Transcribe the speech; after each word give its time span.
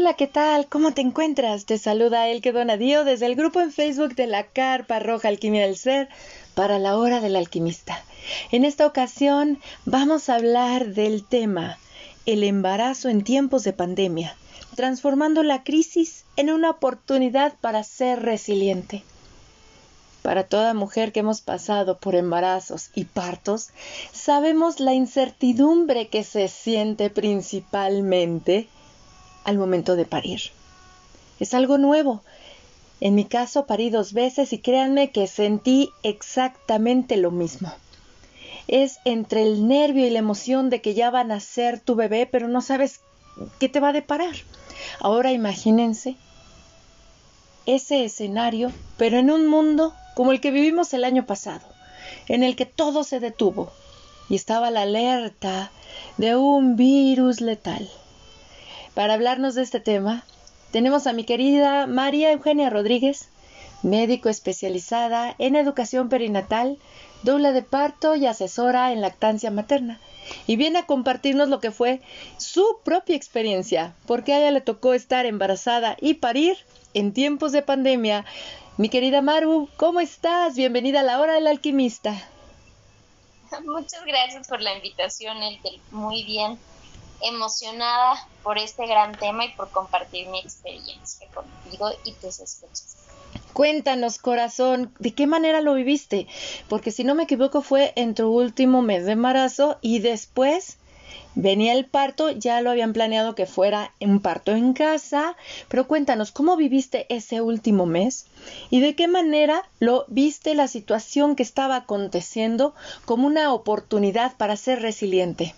Hola, 0.00 0.14
¿qué 0.14 0.26
tal? 0.26 0.66
¿Cómo 0.66 0.94
te 0.94 1.02
encuentras? 1.02 1.66
Te 1.66 1.76
saluda 1.76 2.26
Elke 2.28 2.52
Donadío 2.52 3.04
desde 3.04 3.26
el 3.26 3.36
grupo 3.36 3.60
en 3.60 3.70
Facebook 3.70 4.14
de 4.14 4.26
la 4.26 4.46
Carpa 4.46 4.98
Roja 4.98 5.28
Alquimia 5.28 5.66
del 5.66 5.76
Ser 5.76 6.08
para 6.54 6.78
la 6.78 6.96
Hora 6.96 7.20
del 7.20 7.36
Alquimista. 7.36 8.02
En 8.50 8.64
esta 8.64 8.86
ocasión 8.86 9.58
vamos 9.84 10.30
a 10.30 10.36
hablar 10.36 10.94
del 10.94 11.22
tema 11.22 11.78
el 12.24 12.44
embarazo 12.44 13.10
en 13.10 13.24
tiempos 13.24 13.62
de 13.62 13.74
pandemia, 13.74 14.34
transformando 14.74 15.42
la 15.42 15.64
crisis 15.64 16.24
en 16.36 16.50
una 16.50 16.70
oportunidad 16.70 17.52
para 17.60 17.84
ser 17.84 18.22
resiliente. 18.22 19.02
Para 20.22 20.44
toda 20.44 20.72
mujer 20.72 21.12
que 21.12 21.20
hemos 21.20 21.42
pasado 21.42 21.98
por 21.98 22.14
embarazos 22.14 22.88
y 22.94 23.04
partos, 23.04 23.68
sabemos 24.14 24.80
la 24.80 24.94
incertidumbre 24.94 26.08
que 26.08 26.24
se 26.24 26.48
siente 26.48 27.10
principalmente 27.10 28.66
al 29.44 29.58
momento 29.58 29.96
de 29.96 30.04
parir. 30.04 30.40
Es 31.38 31.54
algo 31.54 31.78
nuevo. 31.78 32.22
En 33.00 33.14
mi 33.14 33.24
caso 33.24 33.66
parí 33.66 33.88
dos 33.90 34.12
veces 34.12 34.52
y 34.52 34.58
créanme 34.58 35.10
que 35.10 35.26
sentí 35.26 35.90
exactamente 36.02 37.16
lo 37.16 37.30
mismo. 37.30 37.72
Es 38.68 38.98
entre 39.04 39.42
el 39.42 39.66
nervio 39.66 40.06
y 40.06 40.10
la 40.10 40.18
emoción 40.18 40.70
de 40.70 40.82
que 40.82 40.94
ya 40.94 41.10
va 41.10 41.20
a 41.20 41.24
nacer 41.24 41.80
tu 41.80 41.94
bebé, 41.94 42.26
pero 42.26 42.46
no 42.46 42.60
sabes 42.60 43.00
qué 43.58 43.68
te 43.68 43.80
va 43.80 43.88
a 43.88 43.94
deparar. 43.94 44.34
Ahora 45.00 45.32
imagínense 45.32 46.16
ese 47.66 48.04
escenario, 48.04 48.70
pero 48.96 49.18
en 49.18 49.30
un 49.30 49.46
mundo 49.46 49.94
como 50.14 50.32
el 50.32 50.40
que 50.40 50.50
vivimos 50.50 50.92
el 50.92 51.04
año 51.04 51.24
pasado, 51.24 51.66
en 52.28 52.42
el 52.42 52.56
que 52.56 52.66
todo 52.66 53.04
se 53.04 53.20
detuvo 53.20 53.72
y 54.28 54.34
estaba 54.34 54.70
la 54.70 54.82
alerta 54.82 55.70
de 56.18 56.36
un 56.36 56.76
virus 56.76 57.40
letal. 57.40 57.88
Para 58.94 59.14
hablarnos 59.14 59.54
de 59.54 59.62
este 59.62 59.80
tema, 59.80 60.24
tenemos 60.72 61.06
a 61.06 61.12
mi 61.12 61.24
querida 61.24 61.86
María 61.86 62.32
Eugenia 62.32 62.70
Rodríguez, 62.70 63.28
médico 63.82 64.28
especializada 64.28 65.34
en 65.38 65.56
educación 65.56 66.08
perinatal, 66.08 66.78
doula 67.22 67.52
de 67.52 67.62
parto 67.62 68.16
y 68.16 68.26
asesora 68.26 68.92
en 68.92 69.00
lactancia 69.00 69.50
materna. 69.50 70.00
Y 70.46 70.56
viene 70.56 70.80
a 70.80 70.86
compartirnos 70.86 71.48
lo 71.48 71.60
que 71.60 71.70
fue 71.70 72.00
su 72.36 72.78
propia 72.84 73.16
experiencia, 73.16 73.94
porque 74.06 74.32
a 74.32 74.38
ella 74.38 74.50
le 74.50 74.60
tocó 74.60 74.92
estar 74.92 75.26
embarazada 75.26 75.96
y 76.00 76.14
parir 76.14 76.56
en 76.94 77.12
tiempos 77.12 77.52
de 77.52 77.62
pandemia 77.62 78.24
mi 78.76 78.88
querida 78.88 79.20
Maru, 79.20 79.68
¿cómo 79.76 80.00
estás? 80.00 80.56
Bienvenida 80.56 81.00
a 81.00 81.02
la 81.02 81.20
hora 81.20 81.34
del 81.34 81.46
alquimista. 81.46 82.14
Muchas 83.66 84.04
gracias 84.06 84.48
por 84.48 84.62
la 84.62 84.74
invitación, 84.74 85.36
Elke. 85.42 85.80
Muy 85.90 86.24
bien. 86.24 86.58
Emocionada 87.22 88.26
por 88.42 88.58
este 88.58 88.86
gran 88.86 89.12
tema 89.12 89.44
y 89.44 89.52
por 89.54 89.70
compartir 89.70 90.28
mi 90.28 90.40
experiencia 90.40 91.26
contigo 91.34 91.90
y 92.04 92.12
tus 92.14 92.40
escuchas. 92.40 92.96
Cuéntanos, 93.52 94.18
corazón, 94.18 94.94
¿de 94.98 95.14
qué 95.14 95.26
manera 95.26 95.60
lo 95.60 95.74
viviste? 95.74 96.26
Porque 96.68 96.90
si 96.90 97.04
no 97.04 97.14
me 97.14 97.24
equivoco 97.24 97.62
fue 97.62 97.92
en 97.96 98.14
tu 98.14 98.28
último 98.28 98.80
mes 98.80 99.04
de 99.04 99.12
embarazo 99.12 99.78
y 99.80 99.98
después 99.98 100.78
venía 101.34 101.72
el 101.72 101.86
parto, 101.86 102.30
ya 102.30 102.60
lo 102.60 102.70
habían 102.70 102.92
planeado 102.92 103.34
que 103.34 103.46
fuera 103.46 103.92
un 104.00 104.20
parto 104.20 104.52
en 104.52 104.72
casa, 104.72 105.36
pero 105.68 105.86
cuéntanos, 105.86 106.32
¿cómo 106.32 106.56
viviste 106.56 107.06
ese 107.08 107.40
último 107.40 107.86
mes? 107.86 108.26
¿Y 108.70 108.80
de 108.80 108.94
qué 108.94 109.08
manera 109.08 109.68
lo 109.78 110.04
viste 110.08 110.54
la 110.54 110.68
situación 110.68 111.36
que 111.36 111.42
estaba 111.42 111.76
aconteciendo 111.76 112.74
como 113.04 113.26
una 113.26 113.52
oportunidad 113.52 114.36
para 114.36 114.56
ser 114.56 114.80
resiliente? 114.80 115.54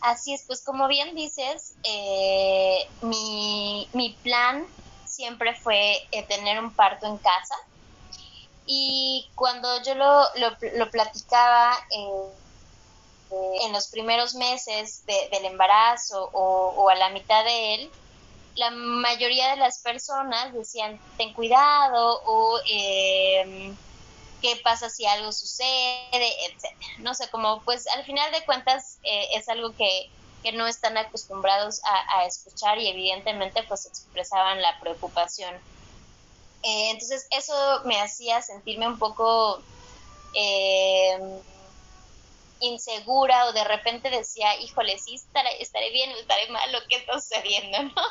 Así 0.00 0.32
es, 0.34 0.44
pues 0.46 0.62
como 0.64 0.86
bien 0.88 1.14
dices, 1.14 1.76
eh, 1.82 2.78
mi, 3.00 3.90
mi, 3.92 4.20
plan 4.22 4.64
siempre 5.04 5.54
fue 5.56 5.96
eh, 6.12 6.26
tener 6.28 6.58
un 6.60 6.74
parto 6.74 7.06
en 7.06 7.18
casa. 7.18 7.54
Y 8.64 9.32
cuando 9.34 9.82
yo 9.82 9.94
lo, 9.94 10.22
lo, 10.36 10.90
platicaba, 10.90 11.74
eh, 11.90 12.38
en 13.30 13.72
los 13.72 13.88
primeros 13.88 14.34
meses 14.34 15.04
del 15.06 15.44
embarazo 15.44 16.30
o, 16.32 16.88
a 16.88 16.94
la 16.94 17.10
mitad 17.10 17.44
de 17.44 17.74
él, 17.74 17.90
la 18.54 18.70
mayoría 18.70 19.50
de 19.50 19.56
las 19.56 19.82
personas 19.82 20.52
decían, 20.54 21.00
ten 21.16 21.32
cuidado 21.34 22.20
o 22.26 22.58
em, 22.70 23.76
qué 24.40 24.60
pasa 24.62 24.90
si 24.90 25.06
algo 25.06 25.32
sucede, 25.32 26.46
etcétera. 26.46 26.92
No 26.98 27.14
sé, 27.14 27.28
como 27.30 27.62
pues 27.62 27.86
al 27.88 28.04
final 28.04 28.30
de 28.32 28.44
cuentas 28.44 28.98
eh, 29.02 29.28
es 29.34 29.48
algo 29.48 29.74
que, 29.74 30.10
no 30.54 30.66
están 30.66 30.96
acostumbrados 30.96 31.82
a, 31.84 32.24
escuchar 32.24 32.78
y 32.78 32.88
evidentemente 32.88 33.62
pues 33.64 33.84
expresaban 33.84 34.62
la 34.62 34.80
preocupación. 34.80 35.54
Eh, 36.62 36.90
entonces 36.90 37.26
eso 37.30 37.82
me 37.84 38.00
hacía 38.00 38.40
sentirme 38.40 38.88
un 38.88 38.98
poco... 38.98 39.62
Eh, 40.32 41.40
insegura 42.60 43.46
o 43.46 43.52
de 43.52 43.64
repente 43.64 44.10
decía, 44.10 44.58
híjole, 44.60 44.98
sí 44.98 45.14
estaré, 45.14 45.62
estaré 45.62 45.90
bien 45.90 46.10
o 46.12 46.16
estaré 46.16 46.48
mal 46.48 46.70
lo 46.72 46.80
que 46.88 46.96
está 46.96 47.20
sucediendo, 47.20 47.82
¿no? 47.94 48.02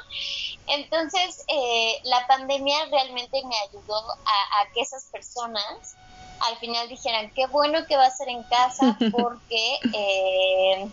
Entonces, 0.67 1.43
eh, 1.47 1.99
la 2.03 2.25
pandemia 2.27 2.85
realmente 2.85 3.41
me 3.45 3.57
ayudó 3.67 4.11
a, 4.11 4.71
que 4.73 4.81
esas 4.81 5.05
personas 5.05 5.95
al 6.39 6.57
final 6.59 6.87
dijeran, 6.89 7.31
qué 7.33 7.47
bueno 7.47 7.85
que 7.87 7.97
vas 7.97 8.13
a 8.13 8.17
ser 8.17 8.29
en 8.29 8.43
casa 8.43 8.97
porque... 9.11 9.79
Eh, 9.93 10.89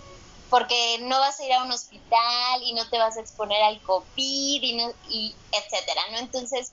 porque 0.51 0.99
no 1.01 1.19
vas 1.19 1.41
a 1.41 1.45
ir 1.45 1.53
a 1.53 1.65
un 1.65 1.73
hospital 1.73 2.63
y 2.63 2.75
no 2.75 2.89
te 2.89 2.97
vas 2.97 3.17
a 3.17 3.21
exponer 3.21 3.61
al 3.61 3.83
COVID 3.83 4.63
y, 4.63 4.77
no, 4.77 4.93
y 5.09 5.35
etcétera, 5.51 6.03
¿no? 6.13 6.19
Entonces, 6.19 6.73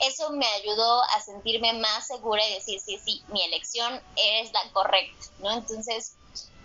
eso 0.00 0.30
me 0.30 0.46
ayudó 0.46 1.02
a 1.02 1.20
sentirme 1.20 1.74
más 1.74 2.06
segura 2.06 2.46
y 2.48 2.54
decir, 2.54 2.80
sí, 2.80 2.98
sí, 3.04 3.22
mi 3.28 3.42
elección 3.42 4.00
es 4.16 4.50
la 4.52 4.72
correcta, 4.72 5.26
¿no? 5.40 5.52
Entonces, 5.52 6.14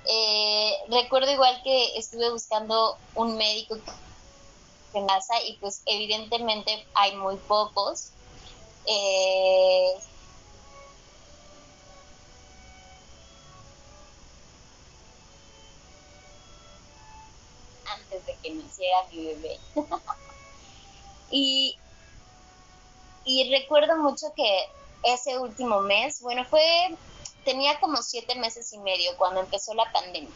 eh, 0.06 0.78
recuerdo 0.90 1.31
igual 1.31 1.59
que 1.63 1.97
estuve 1.97 2.30
buscando 2.30 2.97
un 3.16 3.36
médico 3.36 3.78
en 4.94 5.08
casa 5.08 5.42
y 5.46 5.58
pues 5.58 5.81
evidentemente 5.86 6.86
hay 6.94 7.16
muy 7.16 7.38
pocos. 7.38 8.12
Eh, 8.86 9.94
y, 21.31 21.78
y 23.25 23.51
recuerdo 23.51 23.97
mucho 23.97 24.28
que 24.35 24.66
ese 25.03 25.38
último 25.38 25.81
mes, 25.81 26.22
bueno, 26.22 26.46
fue 26.46 26.62
tenía 27.44 27.79
como 27.79 27.97
siete 27.97 28.35
meses 28.35 28.72
y 28.74 28.79
medio 28.79 29.12
cuando 29.18 29.41
empezó 29.41 29.74
la 29.74 29.91
pandemia. 29.91 30.31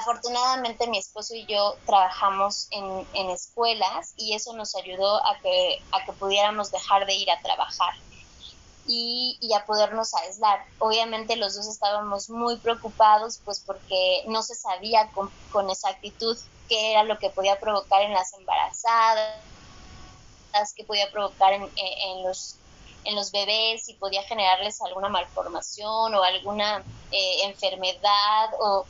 Afortunadamente 0.00 0.86
mi 0.88 0.98
esposo 0.98 1.34
y 1.34 1.46
yo 1.46 1.76
trabajamos 1.86 2.66
en, 2.70 3.06
en 3.14 3.30
escuelas 3.30 4.14
y 4.16 4.34
eso 4.34 4.54
nos 4.54 4.74
ayudó 4.74 5.16
a 5.24 5.38
que, 5.42 5.78
a 5.92 6.04
que 6.04 6.12
pudiéramos 6.14 6.70
dejar 6.70 7.06
de 7.06 7.14
ir 7.14 7.30
a 7.30 7.40
trabajar 7.42 7.92
y, 8.86 9.38
y, 9.40 9.54
a 9.54 9.64
podernos 9.64 10.12
aislar. 10.14 10.64
Obviamente 10.78 11.36
los 11.36 11.54
dos 11.54 11.68
estábamos 11.68 12.28
muy 12.30 12.56
preocupados 12.58 13.40
pues 13.44 13.60
porque 13.60 14.24
no 14.26 14.42
se 14.42 14.54
sabía 14.54 15.10
con, 15.12 15.30
con 15.50 15.70
exactitud 15.70 16.36
qué 16.68 16.92
era 16.92 17.04
lo 17.04 17.18
que 17.18 17.30
podía 17.30 17.60
provocar 17.60 18.02
en 18.02 18.12
las 18.12 18.32
embarazadas, 18.32 19.36
qué 20.74 20.84
podía 20.84 21.10
provocar 21.10 21.52
en, 21.52 21.62
en 21.76 22.24
los 22.24 22.56
en 23.04 23.16
los 23.16 23.32
bebés, 23.32 23.84
si 23.84 23.94
podía 23.94 24.22
generarles 24.22 24.80
alguna 24.82 25.08
malformación 25.08 26.14
o 26.14 26.22
alguna 26.22 26.84
eh, 27.10 27.44
enfermedad 27.44 28.50
o, 28.60 28.86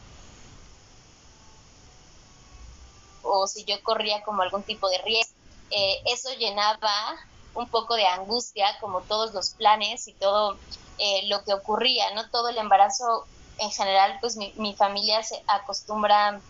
o 3.22 3.46
si 3.46 3.64
yo 3.64 3.82
corría 3.82 4.22
como 4.22 4.42
algún 4.42 4.62
tipo 4.62 4.88
de 4.90 4.98
riesgo. 4.98 5.34
Eh, 5.70 6.02
eso 6.06 6.28
llenaba 6.34 7.16
un 7.54 7.68
poco 7.68 7.94
de 7.94 8.06
angustia, 8.06 8.66
como 8.80 9.02
todos 9.02 9.32
los 9.34 9.50
planes 9.50 10.08
y 10.08 10.14
todo 10.14 10.58
eh, 10.98 11.26
lo 11.28 11.44
que 11.44 11.54
ocurría, 11.54 12.12
¿no? 12.14 12.30
Todo 12.30 12.48
el 12.48 12.58
embarazo 12.58 13.26
en 13.58 13.70
general, 13.70 14.18
pues 14.20 14.36
mi, 14.36 14.52
mi 14.56 14.74
familia 14.74 15.22
se 15.22 15.42
acostumbra 15.46 16.40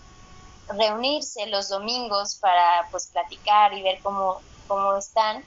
reunirse 0.69 1.47
los 1.47 1.69
domingos 1.69 2.37
para 2.37 2.89
pues 2.91 3.09
platicar 3.13 3.75
y 3.75 3.83
ver 3.83 4.01
cómo, 4.03 4.41
cómo 4.67 4.97
están. 4.97 5.45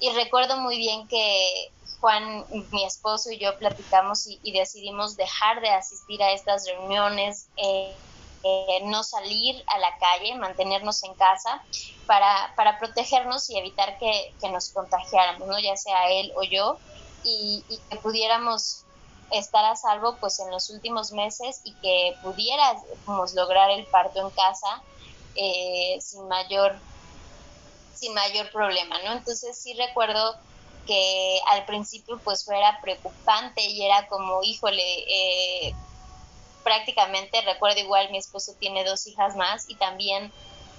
Y 0.00 0.10
recuerdo 0.12 0.56
muy 0.56 0.78
bien 0.78 1.06
que 1.08 1.70
Juan, 2.00 2.46
mi 2.70 2.84
esposo 2.84 3.30
y 3.30 3.38
yo 3.38 3.58
platicamos 3.58 4.26
y, 4.26 4.52
decidimos 4.52 5.16
dejar 5.16 5.60
de 5.60 5.68
asistir 5.68 6.22
a 6.22 6.32
estas 6.32 6.66
reuniones, 6.66 7.48
eh, 7.56 7.94
eh, 8.42 8.80
no 8.84 9.02
salir 9.02 9.62
a 9.66 9.78
la 9.78 9.96
calle, 9.98 10.34
mantenernos 10.36 11.02
en 11.04 11.14
casa 11.14 11.62
para, 12.06 12.52
para 12.56 12.78
protegernos 12.78 13.48
y 13.50 13.58
evitar 13.58 13.98
que, 13.98 14.32
nos 14.50 14.70
contagiáramos, 14.70 15.46
¿no? 15.46 15.58
ya 15.58 15.76
sea 15.76 16.10
él 16.10 16.32
o 16.36 16.42
yo, 16.42 16.78
y, 17.22 17.64
y, 17.68 17.78
que 17.90 17.96
pudiéramos 17.96 18.84
estar 19.30 19.64
a 19.64 19.76
salvo 19.76 20.16
pues 20.16 20.40
en 20.40 20.50
los 20.50 20.70
últimos 20.70 21.12
meses 21.12 21.60
y 21.64 21.72
que 21.74 22.16
pudiéramos 22.22 23.34
lograr 23.34 23.70
el 23.70 23.86
parto 23.86 24.20
en 24.20 24.30
casa 24.30 24.82
eh, 25.36 25.98
sin 26.00 26.26
mayor 26.28 26.76
sin 27.94 28.14
mayor 28.14 28.50
problema, 28.50 28.96
¿no? 29.04 29.12
Entonces 29.12 29.58
sí 29.58 29.74
recuerdo 29.74 30.34
que 30.86 31.38
al 31.48 31.66
principio 31.66 32.18
pues 32.24 32.44
fuera 32.44 32.80
preocupante 32.80 33.62
y 33.62 33.84
era 33.84 34.08
como, 34.08 34.42
híjole, 34.42 34.82
eh, 34.82 35.74
prácticamente 36.70 37.40
recuerdo 37.40 37.80
igual 37.80 38.12
mi 38.12 38.18
esposo 38.18 38.54
tiene 38.60 38.84
dos 38.84 39.04
hijas 39.08 39.34
más 39.34 39.68
y 39.68 39.74
también 39.74 40.32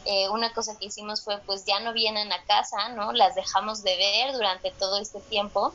eh, 0.06 0.30
una 0.30 0.54
cosa 0.54 0.78
que 0.80 0.86
hicimos 0.86 1.22
fue 1.22 1.38
pues 1.40 1.66
ya 1.66 1.82
no 1.82 1.92
vienen 1.92 2.32
a 2.32 2.42
casa, 2.46 2.88
¿no? 2.96 3.12
Las 3.12 3.36
dejamos 3.36 3.84
de 3.84 3.98
ver 3.98 4.32
durante 4.32 4.72
todo 4.72 5.02
este 5.02 5.20
tiempo 5.20 5.74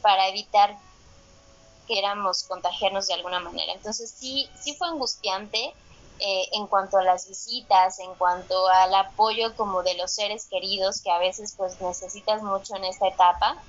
para 0.00 0.26
evitar 0.28 0.74
que 1.86 1.98
éramos 1.98 2.44
contagiarnos 2.44 3.08
de 3.08 3.14
alguna 3.14 3.40
manera. 3.40 3.74
Entonces 3.74 4.10
sí, 4.18 4.48
sí 4.58 4.74
fue 4.74 4.88
angustiante 4.88 5.62
eh, 6.18 6.48
en 6.52 6.66
cuanto 6.66 6.96
a 6.96 7.04
las 7.04 7.28
visitas, 7.28 7.98
en 7.98 8.14
cuanto 8.14 8.68
al 8.68 8.94
apoyo 8.94 9.54
como 9.54 9.82
de 9.82 9.98
los 9.98 10.14
seres 10.14 10.48
queridos 10.48 11.02
que 11.02 11.10
a 11.10 11.18
veces 11.18 11.54
pues 11.58 11.78
necesitas 11.82 12.42
mucho 12.42 12.74
en 12.74 12.86
esta 12.86 13.06
etapa 13.06 13.62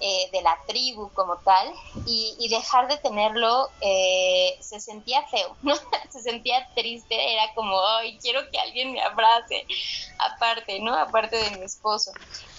eh, 0.00 0.30
de 0.32 0.42
la 0.42 0.58
tribu 0.66 1.12
como 1.12 1.38
tal 1.44 1.72
y, 2.06 2.48
dejar 2.50 2.88
de 2.88 2.98
tenerlo 2.98 3.68
eh, 3.80 4.56
se 4.60 4.80
sentía 4.80 5.26
feo, 5.28 5.56
¿no? 5.62 5.74
se 6.10 6.20
sentía 6.20 6.66
triste, 6.74 7.32
era 7.32 7.52
como, 7.54 7.80
ay, 7.80 8.18
quiero 8.20 8.40
que 8.50 8.58
alguien 8.58 8.92
me 8.92 9.02
abrace, 9.02 9.66
aparte, 10.18 10.80
¿no? 10.80 10.94
Aparte 10.94 11.36
de 11.36 11.50
mi 11.52 11.64
esposo. 11.64 12.12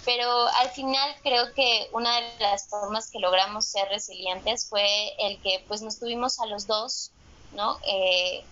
Pero 0.05 0.47
al 0.59 0.69
final 0.71 1.15
creo 1.23 1.53
que 1.53 1.89
una 1.93 2.21
de 2.21 2.39
las 2.39 2.67
formas 2.69 3.09
que 3.11 3.19
logramos 3.19 3.65
ser 3.67 3.87
resilientes 3.89 4.67
fue 4.69 5.13
el 5.19 5.41
que 5.41 5.65
pues 5.67 5.81
nos 5.81 5.99
tuvimos 5.99 6.39
a 6.39 6.45
los 6.47 6.67
dos, 6.67 7.11
¿no? 7.51 7.77
Eh, 7.87 8.43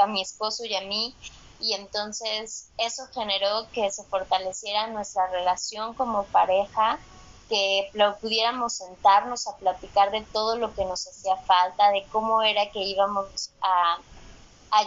a 0.00 0.06
mi 0.06 0.22
esposo 0.22 0.64
y 0.64 0.74
a 0.74 0.82
mí 0.82 1.16
y 1.58 1.74
entonces 1.74 2.72
eso 2.78 3.02
generó 3.12 3.68
que 3.72 3.90
se 3.90 4.04
fortaleciera 4.04 4.86
nuestra 4.86 5.30
relación 5.30 5.94
como 5.94 6.30
pareja 6.30 6.98
que 7.50 7.90
pudiéramos 8.20 8.74
sentarnos 8.74 9.48
a 9.48 9.56
platicar 9.56 10.12
de 10.12 10.22
todo 10.22 10.56
lo 10.56 10.72
que 10.72 10.84
nos 10.84 11.06
hacía 11.06 11.36
falta, 11.36 11.90
de 11.90 12.06
cómo 12.12 12.42
era 12.42 12.70
que 12.70 12.78
íbamos 12.78 13.50
a, 13.60 13.98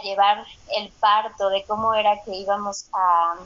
llevar 0.02 0.44
el 0.74 0.90
parto, 0.92 1.50
de 1.50 1.62
cómo 1.64 1.92
era 1.92 2.22
que 2.24 2.34
íbamos 2.34 2.86
a, 2.94 3.36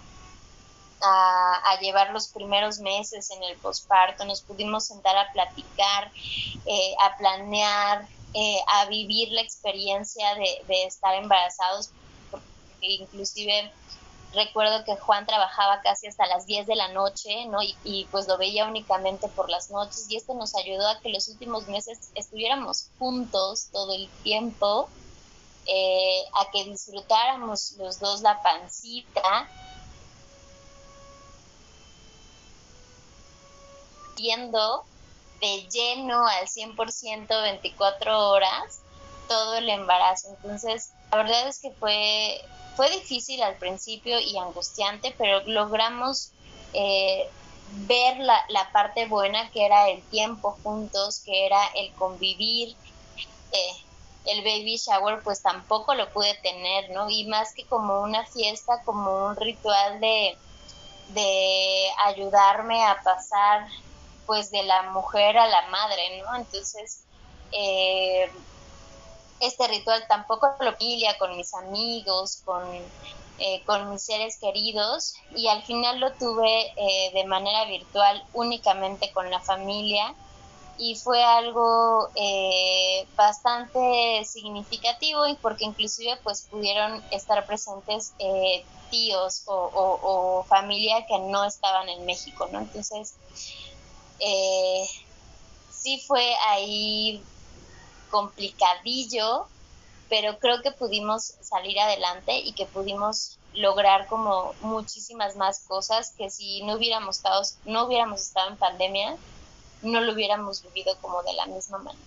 a, 1.02 1.80
llevar 1.80 2.12
los 2.12 2.28
primeros 2.28 2.78
meses 2.78 3.30
en 3.32 3.42
el 3.42 3.56
posparto, 3.56 4.24
nos 4.24 4.40
pudimos 4.42 4.86
sentar 4.86 5.16
a 5.16 5.32
platicar, 5.32 6.12
eh, 6.64 6.94
a 7.02 7.16
planear, 7.16 8.06
eh, 8.34 8.60
a 8.68 8.86
vivir 8.86 9.32
la 9.32 9.40
experiencia 9.40 10.34
de, 10.36 10.64
de 10.68 10.84
estar 10.84 11.14
embarazados, 11.16 11.90
porque 12.30 12.46
inclusive 12.80 13.72
recuerdo 14.32 14.84
que 14.84 14.96
Juan 14.96 15.26
trabajaba 15.26 15.80
casi 15.80 16.06
hasta 16.06 16.26
las 16.26 16.46
10 16.46 16.66
de 16.66 16.76
la 16.76 16.88
noche, 16.88 17.46
¿no? 17.46 17.58
Y, 17.62 18.06
pues 18.10 18.28
lo 18.28 18.36
veía 18.38 18.66
únicamente 18.66 19.28
por 19.28 19.50
las 19.50 19.70
noches 19.70 20.06
y 20.08 20.16
esto 20.16 20.34
nos 20.34 20.54
ayudó 20.54 20.88
a 20.88 21.00
que 21.00 21.10
los 21.10 21.28
últimos 21.28 21.69
meses 21.69 22.10
estuviéramos 22.14 22.90
juntos 22.98 23.69
todo 23.72 23.94
el 23.94 24.08
tiempo, 24.22 24.88
eh, 25.66 26.25
a 26.34 26.50
que 26.50 26.64
disfrutáramos 26.64 27.72
los 27.72 28.00
dos 28.00 28.22
la 28.22 28.42
pancita. 28.42 29.48
Viendo 34.16 34.84
de 35.40 35.69
lleno 35.70 36.26
al 36.26 36.48
100% 36.48 37.42
24 37.42 38.30
horas 38.30 38.82
todo 39.28 39.56
el 39.56 39.69
embarazo. 39.69 40.28
Entonces, 40.30 40.90
la 41.12 41.19
verdad 41.19 41.48
es 41.48 41.60
que 41.60 41.70
fue 41.72 42.40
fue 42.78 42.90
difícil 42.90 43.42
al 43.42 43.56
principio 43.56 44.20
y 44.20 44.38
angustiante, 44.38 45.12
pero 45.19 45.42
logramos 45.46 46.30
eh, 46.72 47.28
ver 47.88 48.19
la, 48.19 48.40
la, 48.50 48.70
parte 48.70 49.06
buena 49.06 49.50
que 49.50 49.66
era 49.66 49.88
el 49.88 50.00
tiempo 50.10 50.56
juntos, 50.62 51.20
que 51.25 51.46
era 51.46 51.58
el 51.75 51.92
convivir. 51.94 52.76
Eh, 53.50 53.72
el 54.26 54.44
baby 54.44 54.76
shower 54.76 55.25
pues 55.25 55.42
tampoco 55.42 55.94
lo 55.94 56.08
pude 56.12 56.34
tener, 56.42 56.90
¿no? 56.90 57.10
Y 57.10 57.26
más 57.26 57.52
que 57.52 57.64
como 57.64 58.00
una 58.00 58.25
fiesta, 58.26 58.80
como 58.84 59.26
un 59.26 59.34
ritual 59.34 59.98
de, 60.00 60.38
de 61.08 61.88
ayudarme 62.04 62.84
a 62.84 63.00
pasar 63.02 63.66
pues 64.25 64.52
de 64.52 64.62
la 64.62 64.82
mujer 64.90 65.36
a 65.36 65.48
la 65.48 65.62
madre, 65.69 66.22
¿no? 66.22 66.36
Entonces, 66.36 67.00
eh, 67.50 68.30
este 69.40 69.69
ritual 69.69 70.05
tampoco 70.08 70.49
lo 70.61 70.76
pilla 70.76 71.17
con 71.19 71.37
mis 71.37 71.55
amigos, 71.55 72.43
con, 72.44 72.62
eh, 73.38 73.62
con 73.64 73.90
mis 73.90 74.02
seres 74.02 74.38
queridos 74.38 75.14
y 75.35 75.49
al 75.49 75.62
final 75.62 76.00
lo 76.00 76.12
tuve 76.14 76.73
eh, 76.76 77.11
de 77.14 77.25
manera 77.25 77.64
virtual 77.67 78.25
únicamente 78.32 79.12
con 79.12 79.31
la 79.31 79.40
familia 79.40 80.14
y 80.76 80.94
fue 80.94 81.23
algo 81.23 82.08
eh, 82.14 83.06
bastante 83.17 84.25
significativo 84.25 85.26
y 85.26 85.35
porque 85.35 85.64
inclusive 85.64 86.19
pues 86.23 86.43
pudieron 86.43 87.02
estar 87.11 87.44
presentes 87.46 88.14
tíos 88.90 89.43
o, 89.46 89.55
o, 89.55 90.44
familia 90.44 91.05
que 91.06 91.19
no 91.19 91.44
estaban 91.44 91.88
en 91.88 92.06
México, 92.06 92.49
¿no? 92.52 92.61
Entonces, 92.61 93.17
sí 95.70 96.02
fue 96.06 96.35
ahí 96.49 97.23
complicadillo, 98.08 99.46
pero 100.08 100.38
creo 100.38 100.62
que 100.62 100.72
pudimos 100.72 101.34
salir 101.40 101.78
adelante 101.78 102.38
y 102.38 102.52
que 102.52 102.66
pudimos 102.66 103.38
lograr 103.55 104.06
como 104.06 104.55
muchísimas 104.60 105.37
más 105.37 105.60
cosas 105.60 106.12
que 106.16 106.31
si 106.31 106.62
no 106.62 106.75
hubiéramos 106.75 107.16
estado, 107.16 107.43
no 107.64 107.87
hubiéramos 107.87 108.20
estado 108.20 108.50
en 108.50 108.56
pandemia, 108.56 109.16
no 109.82 110.00
lo 110.00 110.12
hubiéramos 110.12 110.62
vivido 110.62 110.96
como 111.00 111.22
de 111.22 111.32
la 111.34 111.46
misma 111.46 111.78
manera. 111.78 112.05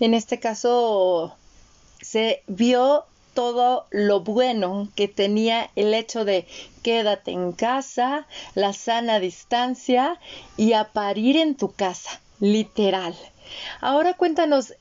En 0.00 0.14
este 0.14 0.40
caso 0.40 1.34
se 2.00 2.42
vio 2.46 3.04
todo 3.34 3.86
lo 3.90 4.20
bueno 4.20 4.88
que 4.94 5.08
tenía 5.08 5.70
el 5.74 5.92
hecho 5.92 6.24
de 6.24 6.46
quédate 6.82 7.32
en 7.32 7.52
casa, 7.52 8.26
la 8.54 8.72
sana 8.72 9.18
distancia 9.18 10.20
y 10.56 10.72
a 10.74 10.92
parir 10.92 11.36
en 11.36 11.56
tu 11.56 11.72
casa, 11.72 12.20
literal. 12.40 13.16
Ahora 13.80 14.14
cuéntanos, 14.14 14.74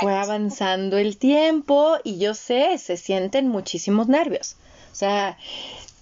fue 0.00 0.14
avanzando 0.14 0.98
el 0.98 1.16
tiempo 1.16 1.96
y 2.04 2.18
yo 2.18 2.34
sé, 2.34 2.78
se 2.78 2.96
sienten 2.96 3.48
muchísimos 3.48 4.08
nervios. 4.08 4.56
O 4.92 4.94
sea, 4.94 5.36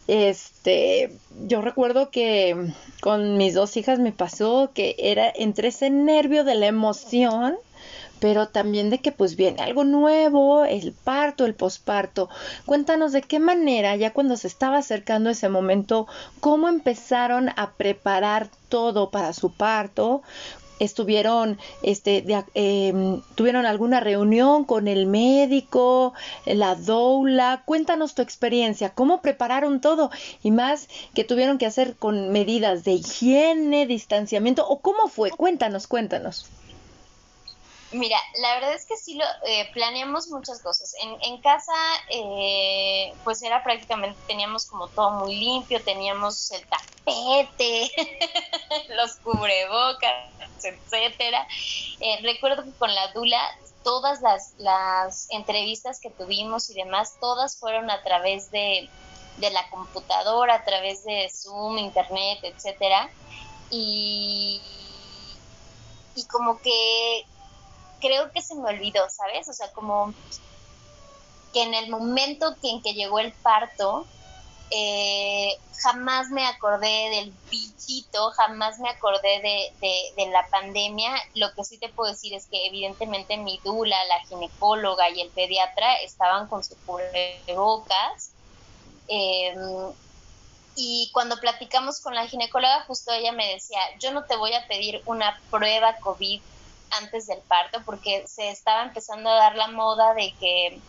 este, 0.06 1.16
yo 1.46 1.62
recuerdo 1.62 2.10
que 2.10 2.72
con 3.00 3.36
mis 3.38 3.54
dos 3.54 3.76
hijas 3.76 3.98
me 3.98 4.12
pasó 4.12 4.70
que 4.74 4.96
era 4.98 5.32
entre 5.34 5.68
ese 5.68 5.90
nervio 5.90 6.44
de 6.44 6.54
la 6.54 6.66
emoción, 6.66 7.56
pero 8.20 8.48
también 8.48 8.90
de 8.90 8.98
que 8.98 9.12
pues 9.12 9.36
viene 9.36 9.62
algo 9.62 9.84
nuevo, 9.84 10.64
el 10.64 10.92
parto, 10.92 11.44
el 11.44 11.54
posparto. 11.54 12.28
Cuéntanos 12.64 13.12
de 13.12 13.22
qué 13.22 13.38
manera, 13.38 13.96
ya 13.96 14.12
cuando 14.12 14.36
se 14.36 14.46
estaba 14.46 14.78
acercando 14.78 15.30
ese 15.30 15.48
momento, 15.48 16.06
cómo 16.40 16.68
empezaron 16.68 17.50
a 17.56 17.72
preparar 17.72 18.48
todo 18.68 19.10
para 19.10 19.32
su 19.32 19.52
parto, 19.52 20.22
estuvieron, 20.78 21.58
este, 21.82 22.24
em, 22.54 23.22
tuvieron 23.34 23.66
alguna 23.66 24.00
reunión 24.00 24.64
con 24.64 24.88
el 24.88 25.06
médico, 25.06 26.14
la 26.46 26.74
doula. 26.74 27.62
Cuéntanos 27.64 28.14
tu 28.14 28.22
experiencia, 28.22 28.90
cómo 28.90 29.20
prepararon 29.22 29.80
todo 29.80 30.10
y 30.42 30.50
más 30.50 30.88
que 31.14 31.24
tuvieron 31.24 31.58
que 31.58 31.66
hacer 31.66 31.96
con 31.96 32.30
medidas 32.30 32.84
de 32.84 32.92
higiene, 32.92 33.86
distanciamiento 33.86 34.66
o 34.66 34.80
cómo 34.80 35.08
fue. 35.08 35.30
Cuéntanos, 35.30 35.86
cuéntanos. 35.86 36.46
Mira, 37.94 38.18
la 38.40 38.54
verdad 38.54 38.74
es 38.74 38.86
que 38.86 38.96
sí 38.96 39.14
lo 39.14 39.24
eh, 39.46 39.70
planeamos 39.72 40.26
muchas 40.26 40.60
cosas. 40.60 40.96
En, 41.00 41.16
en 41.22 41.40
casa, 41.40 41.72
eh, 42.10 43.14
pues 43.22 43.40
era 43.44 43.62
prácticamente, 43.62 44.18
teníamos 44.26 44.66
como 44.66 44.88
todo 44.88 45.12
muy 45.12 45.36
limpio, 45.36 45.80
teníamos 45.80 46.50
el 46.50 46.66
tapete, 46.66 47.92
los 48.96 49.14
cubrebocas, 49.18 50.12
etcétera. 50.64 51.46
Eh, 52.00 52.18
recuerdo 52.22 52.64
que 52.64 52.72
con 52.72 52.92
la 52.92 53.12
Dula 53.12 53.40
todas 53.84 54.20
las, 54.22 54.54
las 54.58 55.28
entrevistas 55.30 56.00
que 56.00 56.10
tuvimos 56.10 56.70
y 56.70 56.74
demás, 56.74 57.16
todas 57.20 57.56
fueron 57.60 57.92
a 57.92 58.02
través 58.02 58.50
de, 58.50 58.90
de 59.36 59.50
la 59.50 59.70
computadora, 59.70 60.56
a 60.56 60.64
través 60.64 61.04
de 61.04 61.30
Zoom, 61.32 61.78
Internet, 61.78 62.40
etcétera. 62.42 63.08
Y, 63.70 64.60
y 66.16 66.24
como 66.24 66.60
que 66.60 67.24
creo 68.04 68.30
que 68.32 68.42
se 68.42 68.54
me 68.54 68.68
olvidó, 68.68 69.08
¿sabes? 69.08 69.48
O 69.48 69.52
sea, 69.52 69.72
como 69.72 70.12
que 71.52 71.62
en 71.62 71.74
el 71.74 71.88
momento 71.88 72.54
en 72.62 72.82
que 72.82 72.94
llegó 72.94 73.18
el 73.20 73.32
parto, 73.32 74.06
eh, 74.70 75.56
jamás 75.82 76.28
me 76.30 76.46
acordé 76.46 77.10
del 77.10 77.32
bichito, 77.50 78.30
jamás 78.32 78.78
me 78.80 78.88
acordé 78.88 79.40
de, 79.40 80.12
de, 80.16 80.26
la 80.26 80.46
pandemia. 80.48 81.12
Lo 81.34 81.52
que 81.54 81.64
sí 81.64 81.78
te 81.78 81.88
puedo 81.88 82.10
decir 82.10 82.34
es 82.34 82.46
que 82.46 82.66
evidentemente 82.66 83.36
mi 83.36 83.60
dula, 83.62 83.96
la 84.04 84.20
ginecóloga 84.26 85.08
y 85.10 85.20
el 85.20 85.30
pediatra 85.30 85.94
estaban 86.02 86.48
con 86.48 86.64
su 86.64 86.76
cubrebocas 86.84 88.34
Em, 89.08 89.92
y 90.76 91.10
cuando 91.12 91.38
platicamos 91.38 92.00
con 92.00 92.14
la 92.14 92.26
ginecóloga, 92.26 92.84
justo 92.86 93.12
ella 93.12 93.32
me 93.32 93.52
decía, 93.52 93.78
yo 94.00 94.12
no 94.12 94.24
te 94.24 94.36
voy 94.36 94.52
a 94.54 94.66
pedir 94.66 95.02
una 95.06 95.40
prueba 95.50 95.96
COVID 96.00 96.40
antes 96.90 97.26
del 97.26 97.40
parto, 97.42 97.82
porque 97.84 98.26
se 98.26 98.50
estaba 98.50 98.82
empezando 98.82 99.30
a 99.30 99.34
dar 99.34 99.56
la 99.56 99.68
moda 99.68 100.14
de 100.14 100.32
que 100.38 100.80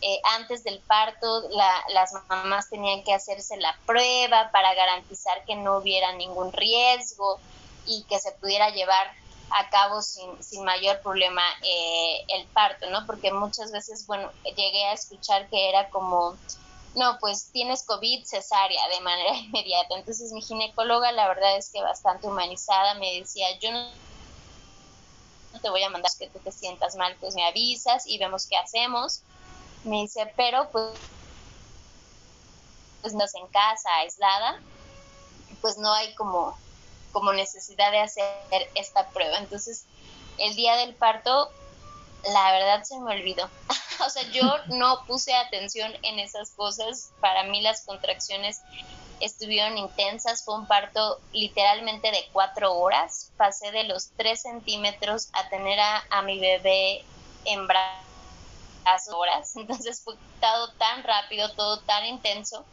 eh, 0.00 0.20
antes 0.36 0.62
del 0.62 0.80
parto 0.80 1.48
las 1.88 2.12
mamás 2.28 2.68
tenían 2.68 3.02
que 3.02 3.12
hacerse 3.12 3.56
la 3.56 3.76
prueba 3.84 4.50
para 4.52 4.74
garantizar 4.74 5.44
que 5.44 5.56
no 5.56 5.78
hubiera 5.78 6.12
ningún 6.12 6.52
riesgo 6.52 7.40
y 7.84 8.04
que 8.04 8.20
se 8.20 8.32
pudiera 8.32 8.70
llevar 8.70 9.08
a 9.50 9.68
cabo 9.70 10.02
sin, 10.02 10.42
sin 10.42 10.62
mayor 10.64 11.00
problema 11.00 11.42
eh, 11.62 12.24
el 12.28 12.46
parto, 12.48 12.88
¿no? 12.90 13.06
Porque 13.06 13.32
muchas 13.32 13.72
veces, 13.72 14.06
bueno, 14.06 14.30
llegué 14.44 14.84
a 14.86 14.92
escuchar 14.92 15.48
que 15.48 15.68
era 15.68 15.88
como, 15.90 16.36
no, 16.94 17.18
pues 17.18 17.50
tienes 17.50 17.84
COVID 17.84 18.24
cesárea 18.24 18.88
de 18.88 19.00
manera 19.00 19.34
inmediata. 19.36 19.96
Entonces 19.96 20.30
mi 20.32 20.42
ginecóloga, 20.42 21.10
la 21.12 21.26
verdad 21.28 21.56
es 21.56 21.70
que 21.70 21.80
bastante 21.80 22.28
humanizada, 22.28 22.94
me 22.94 23.18
decía, 23.18 23.46
yo 23.58 23.72
no 23.72 23.90
te 25.62 25.70
voy 25.70 25.82
a 25.82 25.90
mandar 25.90 26.12
que 26.18 26.30
tú 26.30 26.40
te 26.40 26.52
sientas 26.52 26.94
mal, 26.96 27.16
pues 27.20 27.34
me 27.34 27.46
avisas 27.46 28.06
y 28.06 28.18
vemos 28.18 28.46
qué 28.48 28.56
hacemos. 28.56 29.24
Me 29.82 30.02
dice, 30.02 30.32
pero 30.36 30.70
pues, 30.70 30.84
pues 33.00 33.14
no 33.14 33.24
en 33.34 33.48
casa, 33.48 33.88
aislada, 33.96 34.62
pues 35.60 35.78
no 35.78 35.92
hay 35.92 36.14
como 36.14 36.56
como 37.10 37.32
necesidad 37.32 37.90
de 37.90 38.00
hacer 38.00 38.24
esta 38.74 39.10
prueba. 39.10 39.38
Entonces, 39.38 39.88
el 40.36 40.54
día 40.54 40.76
del 40.76 40.96
parto, 40.96 41.50
la 42.22 42.52
verdad 42.52 42.82
se 42.84 42.98
me 43.00 43.12
olvidó. 43.12 43.50
o 44.06 44.10
sea, 44.10 44.22
yo 44.30 44.44
no 44.68 45.04
puse 45.06 45.34
atención 45.34 45.92
en 46.02 46.18
esas 46.18 46.52
cosas. 46.52 47.12
Para 47.20 47.44
mí 47.44 47.60
las 47.60 47.84
contracciones 47.84 48.60
estuvieron 49.20 49.78
intensas. 49.78 50.44
Fue 50.44 50.54
un 50.54 50.66
parto 50.66 51.20
literalmente 51.32 52.10
de 52.10 52.24
cuatro 52.32 52.74
horas. 52.74 53.32
Pasé 53.36 53.70
de 53.70 53.84
los 53.84 54.10
tres 54.16 54.42
centímetros 54.42 55.28
a 55.32 55.48
tener 55.48 55.78
a, 55.80 56.22
mi 56.22 56.38
bebé 56.38 57.04
en 57.44 57.66
brazos 57.66 59.14
horas. 59.14 59.52
Entonces 59.56 60.02
fue 60.02 60.14
todo 60.40 60.72
tan 60.74 61.02
rápido, 61.02 61.52
todo 61.54 61.80
tan 61.80 62.06
intenso 62.06 62.64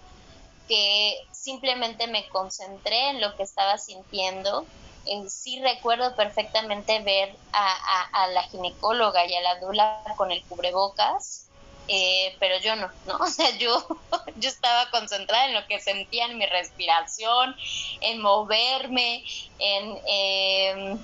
que 0.67 1.27
simplemente 1.31 2.07
me 2.07 2.27
concentré 2.29 3.09
en 3.09 3.21
lo 3.21 3.35
que 3.35 3.43
estaba 3.43 3.77
sintiendo. 3.77 4.65
Eh, 5.05 5.29
sí 5.29 5.61
recuerdo 5.61 6.15
perfectamente 6.15 6.99
ver 7.01 7.35
a, 7.53 8.27
la 8.27 8.41
ginecóloga 8.43 9.25
y 9.25 9.35
a 9.35 9.41
la 9.41 9.59
dula 9.59 10.01
con 10.17 10.31
el 10.31 10.43
cubrebocas, 10.45 11.45
eh, 11.87 12.35
pero 12.39 12.59
yo 12.59 12.75
no, 12.75 12.91
¿no? 13.05 13.17
O 13.21 13.27
sea, 13.27 13.57
yo, 13.57 13.87
yo 14.35 14.49
estaba 14.49 14.89
concentrada 14.91 15.47
en 15.47 15.53
lo 15.55 15.65
que 15.67 15.79
sentía 15.79 16.25
en 16.25 16.37
mi 16.37 16.45
respiración, 16.45 17.55
en 18.01 18.21
moverme, 18.21 19.23
en 19.57 19.97
eh, 20.09 20.95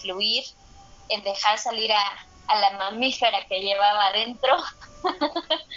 fluir, 0.00 0.44
en 1.08 1.22
dejar 1.22 1.58
salir 1.58 1.92
a, 1.92 2.02
a 2.48 2.60
la 2.60 2.70
mamífera 2.78 3.44
que 3.48 3.60
llevaba 3.60 4.08
adentro 4.08 4.56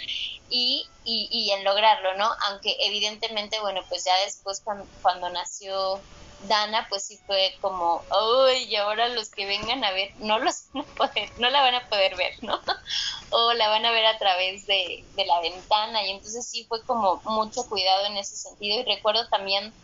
y, 0.48 0.90
y, 1.04 1.50
en 1.50 1.64
lograrlo, 1.64 2.16
¿no? 2.16 2.30
Aunque 2.48 2.76
evidentemente, 2.80 3.60
bueno, 3.60 3.82
pues 3.88 4.04
ya 4.04 4.16
después 4.24 4.62
cuando, 4.64 5.30
nació 5.30 6.06
Dana, 6.42 6.86
pues 6.90 7.06
sí 7.06 7.22
fue 7.26 7.54
como, 7.60 8.06
uy, 8.10 8.64
y 8.64 8.76
ahora 8.76 9.08
los 9.08 9.30
que 9.30 9.46
vengan 9.46 9.84
a 9.84 9.92
ver, 9.92 10.10
no 10.16 10.38
los 10.38 10.70
no 11.36 11.50
la 11.50 11.62
van 11.62 11.74
a 11.76 11.88
poder 11.88 12.16
ver, 12.16 12.32
¿no? 12.42 12.60
o 13.30 13.52
la 13.54 13.68
van 13.68 13.86
a 13.86 13.92
ver 13.92 14.06
a 14.06 14.18
través 14.18 14.66
de, 14.66 15.08
de 15.12 15.26
la 15.26 15.40
ventana, 15.40 16.04
y 16.06 16.10
entonces 16.10 16.48
sí 16.48 16.66
fue 16.68 16.84
como 16.84 17.22
mucho 17.24 17.62
cuidado 17.68 18.06
en 18.06 18.16
ese 18.16 18.36
sentido, 18.36 18.80
y 18.80 18.84
recuerdo 18.84 19.28
también 19.30 19.74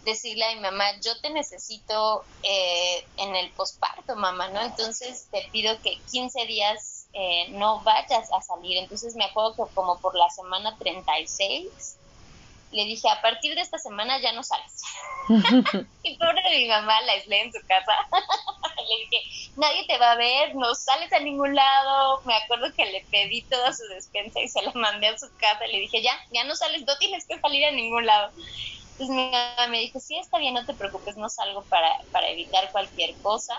decirle 0.00 0.44
a 0.44 0.54
mi 0.54 0.60
mamá, 0.60 0.84
yo 1.04 1.18
te 1.20 1.30
necesito 1.30 2.28
eh, 2.42 3.04
en 3.16 3.34
el 3.36 3.52
posparto, 3.54 4.16
mamá, 4.16 4.48
¿no? 4.48 4.60
Entonces 4.62 5.28
te 5.30 5.48
pido 5.52 5.80
que 5.82 6.02
15 6.10 6.46
días 6.46 7.08
eh, 7.12 7.48
no 7.50 7.82
vayas 7.84 8.28
a 8.32 8.40
salir. 8.40 8.78
Entonces 8.78 9.14
me 9.16 9.24
acuerdo 9.24 9.54
que 9.56 9.72
como 9.74 10.00
por 10.00 10.16
la 10.16 10.28
semana 10.30 10.76
36 10.78 11.97
le 12.70 12.84
dije, 12.84 13.08
a 13.08 13.20
partir 13.22 13.54
de 13.54 13.60
esta 13.60 13.78
semana 13.78 14.20
ya 14.20 14.32
no 14.32 14.42
sales. 14.42 14.82
y 16.02 16.18
pobre 16.18 16.42
de 16.42 16.58
mi 16.58 16.68
mamá 16.68 17.00
la 17.02 17.12
aislé 17.12 17.42
en 17.42 17.52
su 17.52 17.58
casa. 17.66 17.92
le 18.88 18.96
dije, 19.04 19.22
nadie 19.56 19.86
te 19.86 19.98
va 19.98 20.12
a 20.12 20.16
ver, 20.16 20.54
no 20.54 20.74
sales 20.74 21.12
a 21.12 21.20
ningún 21.20 21.54
lado. 21.54 22.20
Me 22.24 22.34
acuerdo 22.34 22.72
que 22.76 22.86
le 22.86 23.06
pedí 23.10 23.46
toda 23.48 23.72
su 23.72 23.84
despensa 23.88 24.40
y 24.40 24.48
se 24.48 24.62
la 24.62 24.72
mandé 24.74 25.08
a 25.08 25.18
su 25.18 25.28
casa. 25.36 25.66
Le 25.66 25.80
dije, 25.80 26.02
ya, 26.02 26.18
ya 26.30 26.44
no 26.44 26.54
sales, 26.54 26.84
no 26.86 26.96
tienes 26.98 27.26
que 27.26 27.38
salir 27.38 27.64
a 27.64 27.72
ningún 27.72 28.06
lado. 28.06 28.32
Entonces 28.92 29.14
mi 29.14 29.30
mamá 29.30 29.68
me 29.68 29.78
dijo, 29.78 30.00
sí, 30.00 30.18
está 30.18 30.38
bien, 30.38 30.54
no 30.54 30.66
te 30.66 30.74
preocupes, 30.74 31.16
no 31.16 31.28
salgo 31.28 31.66
para, 31.68 31.94
para 32.10 32.28
evitar 32.30 32.70
cualquier 32.72 33.16
cosa. 33.22 33.56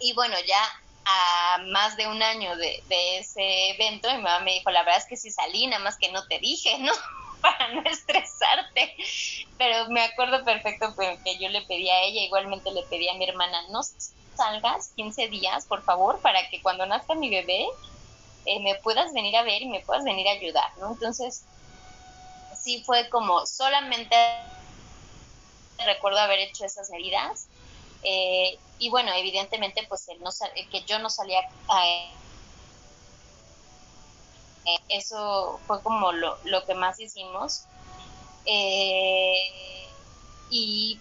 Y 0.00 0.14
bueno, 0.14 0.34
ya 0.46 0.62
a 1.04 1.58
más 1.72 1.96
de 1.96 2.06
un 2.08 2.22
año 2.22 2.56
de, 2.56 2.82
ese 3.18 3.70
evento, 3.70 4.08
mi 4.10 4.22
mamá 4.22 4.40
me 4.40 4.54
dijo, 4.54 4.70
la 4.70 4.82
verdad 4.82 4.98
es 4.98 5.06
que 5.06 5.16
sí 5.16 5.30
salí, 5.30 5.66
nada 5.66 5.82
más 5.82 5.96
que 5.98 6.10
no 6.10 6.26
te 6.26 6.38
dije, 6.38 6.78
¿no? 6.78 6.92
para 7.42 7.72
no 7.74 7.82
estresarte. 7.82 8.94
Pero 9.58 9.88
me 9.90 10.02
acuerdo 10.02 10.44
perfecto 10.44 10.94
que 10.96 11.38
yo 11.38 11.48
le 11.48 11.62
pedí 11.62 11.88
a 11.88 12.02
ella, 12.02 12.22
igualmente 12.22 12.70
le 12.72 12.82
pedí 12.90 13.08
a 13.08 13.14
mi 13.14 13.24
hermana, 13.24 13.62
no 13.70 13.80
salgas 14.34 14.92
15 14.96 15.28
días, 15.28 15.66
por 15.66 15.82
favor, 15.84 16.20
para 16.20 16.48
que 16.48 16.62
cuando 16.62 16.86
nazca 16.86 17.14
mi 17.14 17.30
bebé 17.30 17.66
eh, 18.46 18.60
me 18.60 18.74
puedas 18.76 19.12
venir 19.12 19.36
a 19.36 19.42
ver 19.42 19.62
y 19.62 19.68
me 19.68 19.80
puedas 19.80 20.04
venir 20.04 20.26
a 20.28 20.32
ayudar, 20.32 20.70
¿no? 20.78 20.92
Entonces, 20.92 21.44
sí 22.56 22.82
fue 22.84 23.08
como 23.10 23.46
solamente 23.46 24.16
recuerdo 25.84 26.18
haber 26.18 26.40
hecho 26.40 26.64
esas 26.64 26.90
medidas. 26.90 27.48
Eh, 28.02 28.58
y 28.78 28.88
bueno, 28.88 29.12
evidentemente, 29.14 29.84
pues 29.88 30.08
el, 30.08 30.20
no, 30.20 30.30
que 30.70 30.84
yo 30.84 30.98
no 30.98 31.10
salía 31.10 31.40
a, 31.68 31.84
eso 34.88 35.60
fue 35.66 35.82
como 35.82 36.12
lo, 36.12 36.38
lo 36.44 36.64
que 36.64 36.74
más 36.74 37.00
hicimos. 37.00 37.64
Eh, 38.46 39.88
y, 40.50 40.98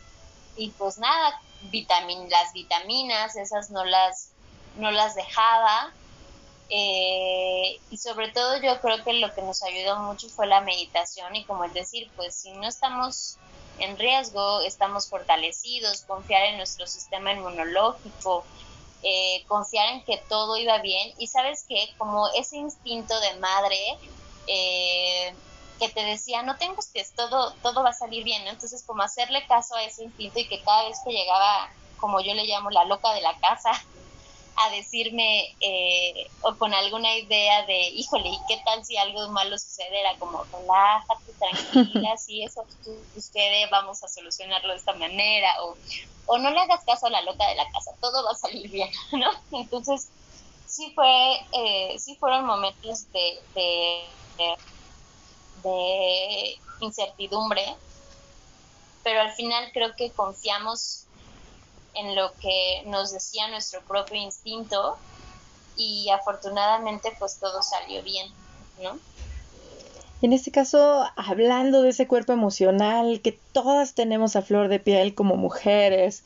y, 0.56 0.70
pues 0.72 0.98
nada, 0.98 1.42
vitamin, 1.64 2.30
las 2.30 2.54
vitaminas, 2.54 3.36
esas 3.36 3.72
no 3.72 3.86
las, 3.86 4.30
no 4.78 4.92
las 4.92 5.16
dejaba. 5.16 5.94
Eh, 6.70 7.80
y 7.90 7.98
sobre 7.98 8.30
todo 8.30 8.62
yo 8.62 8.80
creo 8.80 9.04
que 9.04 9.14
lo 9.14 9.34
que 9.34 9.42
nos 9.42 9.64
ayudó 9.64 9.98
mucho 9.98 10.30
fue 10.30 10.46
la 10.46 10.62
meditación 10.62 11.36
y 11.36 11.44
como 11.46 11.64
es 11.64 11.74
decir, 11.74 12.12
pues 12.16 12.36
si 12.36 12.52
no 12.52 12.68
estamos 12.68 13.38
en 13.80 13.98
riesgo, 13.98 14.62
estamos 14.62 15.08
fortalecidos, 15.10 16.02
confiar 16.02 16.44
en 16.46 16.58
nuestro 16.58 16.86
sistema 16.86 17.32
inmunológico, 17.32 18.46
eh, 19.04 19.44
confiar 19.48 19.94
en 19.94 20.04
que 20.04 20.18
todo 20.30 20.58
iba 20.58 20.78
bien. 20.80 21.14
Y 21.18 21.28
sabes 21.28 21.66
que 21.68 21.94
como 21.98 22.28
ese 22.30 22.58
instinto 22.58 23.20
de 23.20 23.40
madre 23.40 23.78
eh, 24.48 25.34
que 25.80 25.90
te 25.90 26.04
decía, 26.04 26.44
no 26.44 26.58
tengo 26.58 26.76
que 26.94 27.06
todo, 27.16 27.54
todo 27.64 27.84
va 27.84 27.92
a 27.92 27.94
salir 27.94 28.24
bien, 28.24 28.46
entonces 28.48 28.84
como 28.86 29.02
hacerle 29.02 29.46
caso 29.48 29.76
a 29.76 29.84
ese 29.84 30.04
instinto 30.04 30.40
y 30.40 30.48
que 30.48 30.62
cada 30.64 30.90
vez 30.90 31.00
que 31.06 31.12
llegaba, 31.12 31.70
como 31.98 32.20
yo 32.20 32.34
le 32.34 32.44
llamo 32.46 32.70
la 32.70 32.84
loca 32.84 33.14
de 33.14 33.22
la 33.22 33.38
casa, 33.40 33.72
a 34.62 34.70
decirme 34.72 35.58
eh, 35.62 36.32
o 36.42 36.58
con 36.58 36.74
alguna 36.74 37.18
idea 37.18 37.66
de, 37.66 37.80
híjole, 37.92 38.30
¿y 38.30 38.40
qué 38.50 38.62
tal 38.66 38.84
si 38.84 38.98
algo 38.98 39.30
malo 39.32 39.58
sucede? 39.58 40.02
Era 40.02 40.18
como, 40.20 40.44
relájate, 40.52 41.34
tranquila, 41.40 42.18
si 42.18 42.44
eso 42.44 42.66
sucede, 43.14 43.70
vamos 43.72 44.04
a 44.04 44.10
solucionarlo 44.10 44.72
de 44.74 44.78
esta 44.80 44.94
manera, 44.96 45.56
o, 45.64 45.78
o 46.26 46.38
no 46.40 46.52
le 46.52 46.60
hagas 46.60 46.84
caso 46.86 47.08
a 47.08 47.12
la 47.12 47.22
loca 47.22 47.48
de 47.48 47.56
la 47.56 47.70
casa, 47.72 47.92
todo 48.02 48.26
va 48.26 48.32
a 48.32 48.36
salir 48.36 48.70
bien, 48.70 48.90
¿no? 49.14 49.32
Entonces, 49.52 50.12
sí 50.66 50.92
fue, 50.94 51.40
eh, 51.54 51.98
sí 51.98 52.18
fueron 52.20 52.46
momentos 52.46 53.10
de, 53.14 53.40
de, 53.56 54.58
de 55.64 56.58
incertidumbre, 56.82 57.64
pero 59.04 59.22
al 59.22 59.32
final 59.32 59.72
creo 59.74 59.94
que 59.98 60.14
confiamos 60.14 61.09
en 62.00 62.16
lo 62.16 62.34
que 62.34 62.84
nos 62.86 63.12
decía 63.12 63.48
nuestro 63.50 63.82
propio 63.82 64.22
instinto 64.22 64.98
y 65.78 66.10
afortunadamente 66.10 67.14
pues 67.18 67.38
todo 67.40 67.62
salió 67.64 68.04
bien, 68.04 68.28
¿no? 68.82 69.00
En 70.22 70.34
este 70.34 70.52
caso, 70.52 71.06
hablando 71.16 71.82
de 71.82 71.90
ese 71.92 72.06
cuerpo 72.06 72.34
emocional 72.34 73.22
que 73.22 73.40
todas 73.54 73.94
tenemos 73.94 74.36
a 74.36 74.42
flor 74.42 74.68
de 74.68 74.80
piel 74.80 75.16
como 75.16 75.38
mujeres 75.38 76.26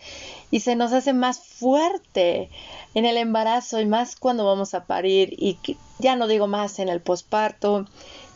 y 0.50 0.62
se 0.62 0.76
nos 0.76 0.94
hace 0.94 1.14
más 1.14 1.40
fuerte 1.40 2.50
en 2.96 3.06
el 3.06 3.18
embarazo 3.18 3.80
y 3.80 3.86
más 3.86 4.16
cuando 4.16 4.46
vamos 4.46 4.74
a 4.74 4.86
parir 4.86 5.36
y 5.38 5.60
ya 6.00 6.16
no 6.16 6.28
digo 6.28 6.48
más 6.48 6.80
en 6.80 6.90
el 6.90 7.02
posparto, 7.02 7.86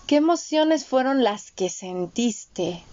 ¿qué 0.06 0.18
emociones 0.18 0.86
fueron 0.86 1.24
las 1.24 1.50
que 1.50 1.70
sentiste 1.70 2.84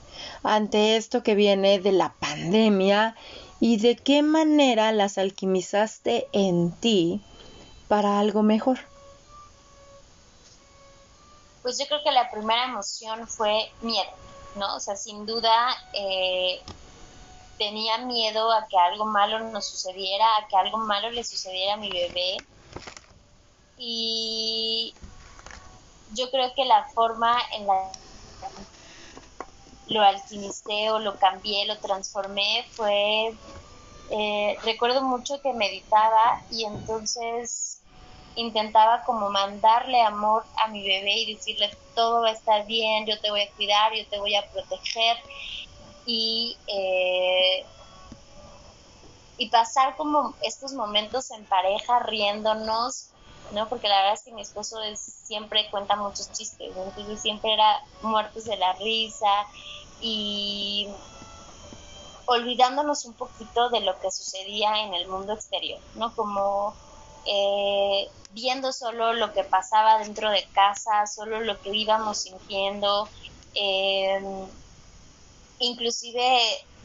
ante 0.43 0.97
esto 0.97 1.23
que 1.23 1.35
viene 1.35 1.81
de 1.81 1.93
la 1.93 2.15
pandemia 2.15 3.15
y 3.61 3.79
de 3.79 3.97
qué 3.97 4.23
manera 4.23 4.93
las 4.93 5.19
alquimizaste 5.19 6.29
en 6.33 6.79
ti 6.81 7.23
para 7.89 8.19
algo 8.19 8.43
mejor. 8.43 8.79
pues 11.65 11.79
yo 11.79 11.87
creo 11.87 12.01
que 12.05 12.13
la 12.13 12.31
primera 12.31 12.67
emoción 12.67 13.27
fue 13.27 13.75
miedo, 13.81 14.11
¿no? 14.55 14.77
O 14.77 14.81
sea, 14.81 14.97
sin 14.97 15.25
duda 15.25 15.75
eh, 15.95 16.61
tenía 17.59 17.99
miedo 17.99 18.53
a 18.53 18.67
que 18.69 18.77
algo 18.77 19.07
malo 19.07 19.41
nos 19.51 19.71
sucediera, 19.71 20.27
a 20.37 20.47
que 20.47 20.57
algo 20.57 20.77
malo 20.79 21.11
le 21.11 21.25
sucediera 21.25 21.75
a 21.75 21.77
mi 21.79 21.91
bebé. 21.91 22.47
Y 23.77 24.99
yo 26.09 26.31
creo 26.31 26.53
que 26.55 26.65
la 26.67 26.85
forma 26.95 27.41
en 27.53 27.67
la 27.67 27.91
lo 29.87 30.03
alquimicé 30.03 30.91
o 30.91 30.99
lo 30.99 31.19
cambié, 31.19 31.67
lo 31.67 31.79
transformé 31.81 32.67
fue, 32.75 33.39
eh, 34.11 34.59
recuerdo 34.63 35.03
mucho 35.03 35.41
que 35.43 35.53
meditaba 35.53 36.43
y 36.51 36.65
entonces 36.65 37.81
intentaba 38.37 39.03
como 39.05 39.31
mandarle 39.31 40.01
amor 40.03 40.45
a 40.57 40.69
mi 40.69 40.87
bebé 40.87 41.15
y 41.19 41.35
decirle 41.35 41.71
todo 41.95 42.23
va 42.23 42.31
a 42.31 42.33
estar 42.33 42.67
bien, 42.67 43.07
yo 43.07 43.21
te 43.21 43.31
voy 43.31 43.43
a 43.43 43.55
cuidar, 43.55 43.93
yo 43.95 44.07
te 44.09 44.19
voy 44.19 44.35
a 44.35 44.45
proteger 44.51 45.17
y, 46.07 46.57
eh, 46.67 47.65
y 49.39 49.49
pasar 49.51 49.97
como 49.97 50.35
estos 50.43 50.73
momentos 50.73 51.31
en 51.31 51.45
pareja 51.47 52.01
riéndonos, 52.01 53.11
¿no? 53.53 53.69
Porque 53.69 53.89
la 53.89 53.99
verdad 53.99 54.15
es 54.15 54.25
que 54.25 54.33
mi 54.33 54.43
esposo 54.43 54.83
es, 54.83 55.01
siempre 55.01 55.69
cuenta 55.71 55.97
muchos 55.97 56.33
chistes, 56.33 56.73
entonces 56.77 57.21
siempre 57.23 57.53
era 57.53 57.81
muertos 58.03 58.45
de 58.45 58.57
la 58.57 58.73
risa 58.75 59.47
y 60.07 60.87
olvidándonos 62.27 63.07
un 63.07 63.15
poquito 63.15 63.71
de 63.71 63.81
lo 63.81 63.99
que 63.99 64.11
sucedía 64.11 64.85
en 64.85 64.93
el 64.93 65.09
mundo 65.09 65.33
exterior, 65.33 65.81
¿no? 65.95 66.15
Como 66.15 66.75
eh, 67.25 68.07
viendo 68.33 68.71
solo 68.73 69.15
lo 69.15 69.33
que 69.33 69.45
pasaba 69.45 69.99
dentro 69.99 70.31
de 70.31 70.45
casa, 70.53 71.07
solo 71.07 71.41
lo 71.41 71.59
que 71.63 71.71
íbamos 71.71 72.23
sintiendo. 72.23 73.09
Eh, 73.55 74.21
inclusive 75.61 76.39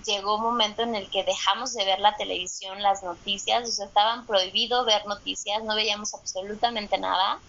llegó 0.06 0.36
un 0.36 0.44
momento 0.44 0.84
en 0.84 0.96
el 0.96 1.10
que 1.10 1.26
dejamos 1.26 1.74
de 1.74 1.84
ver 1.84 2.00
la 2.00 2.16
televisión, 2.16 2.82
las 2.82 3.04
noticias, 3.04 3.68
o 3.68 3.72
sea, 3.72 3.88
estaban 3.88 4.26
prohibido 4.26 4.86
ver 4.86 5.06
noticias, 5.08 5.62
no 5.66 5.76
veíamos 5.76 6.14
absolutamente 6.14 6.98
nada 6.98 7.42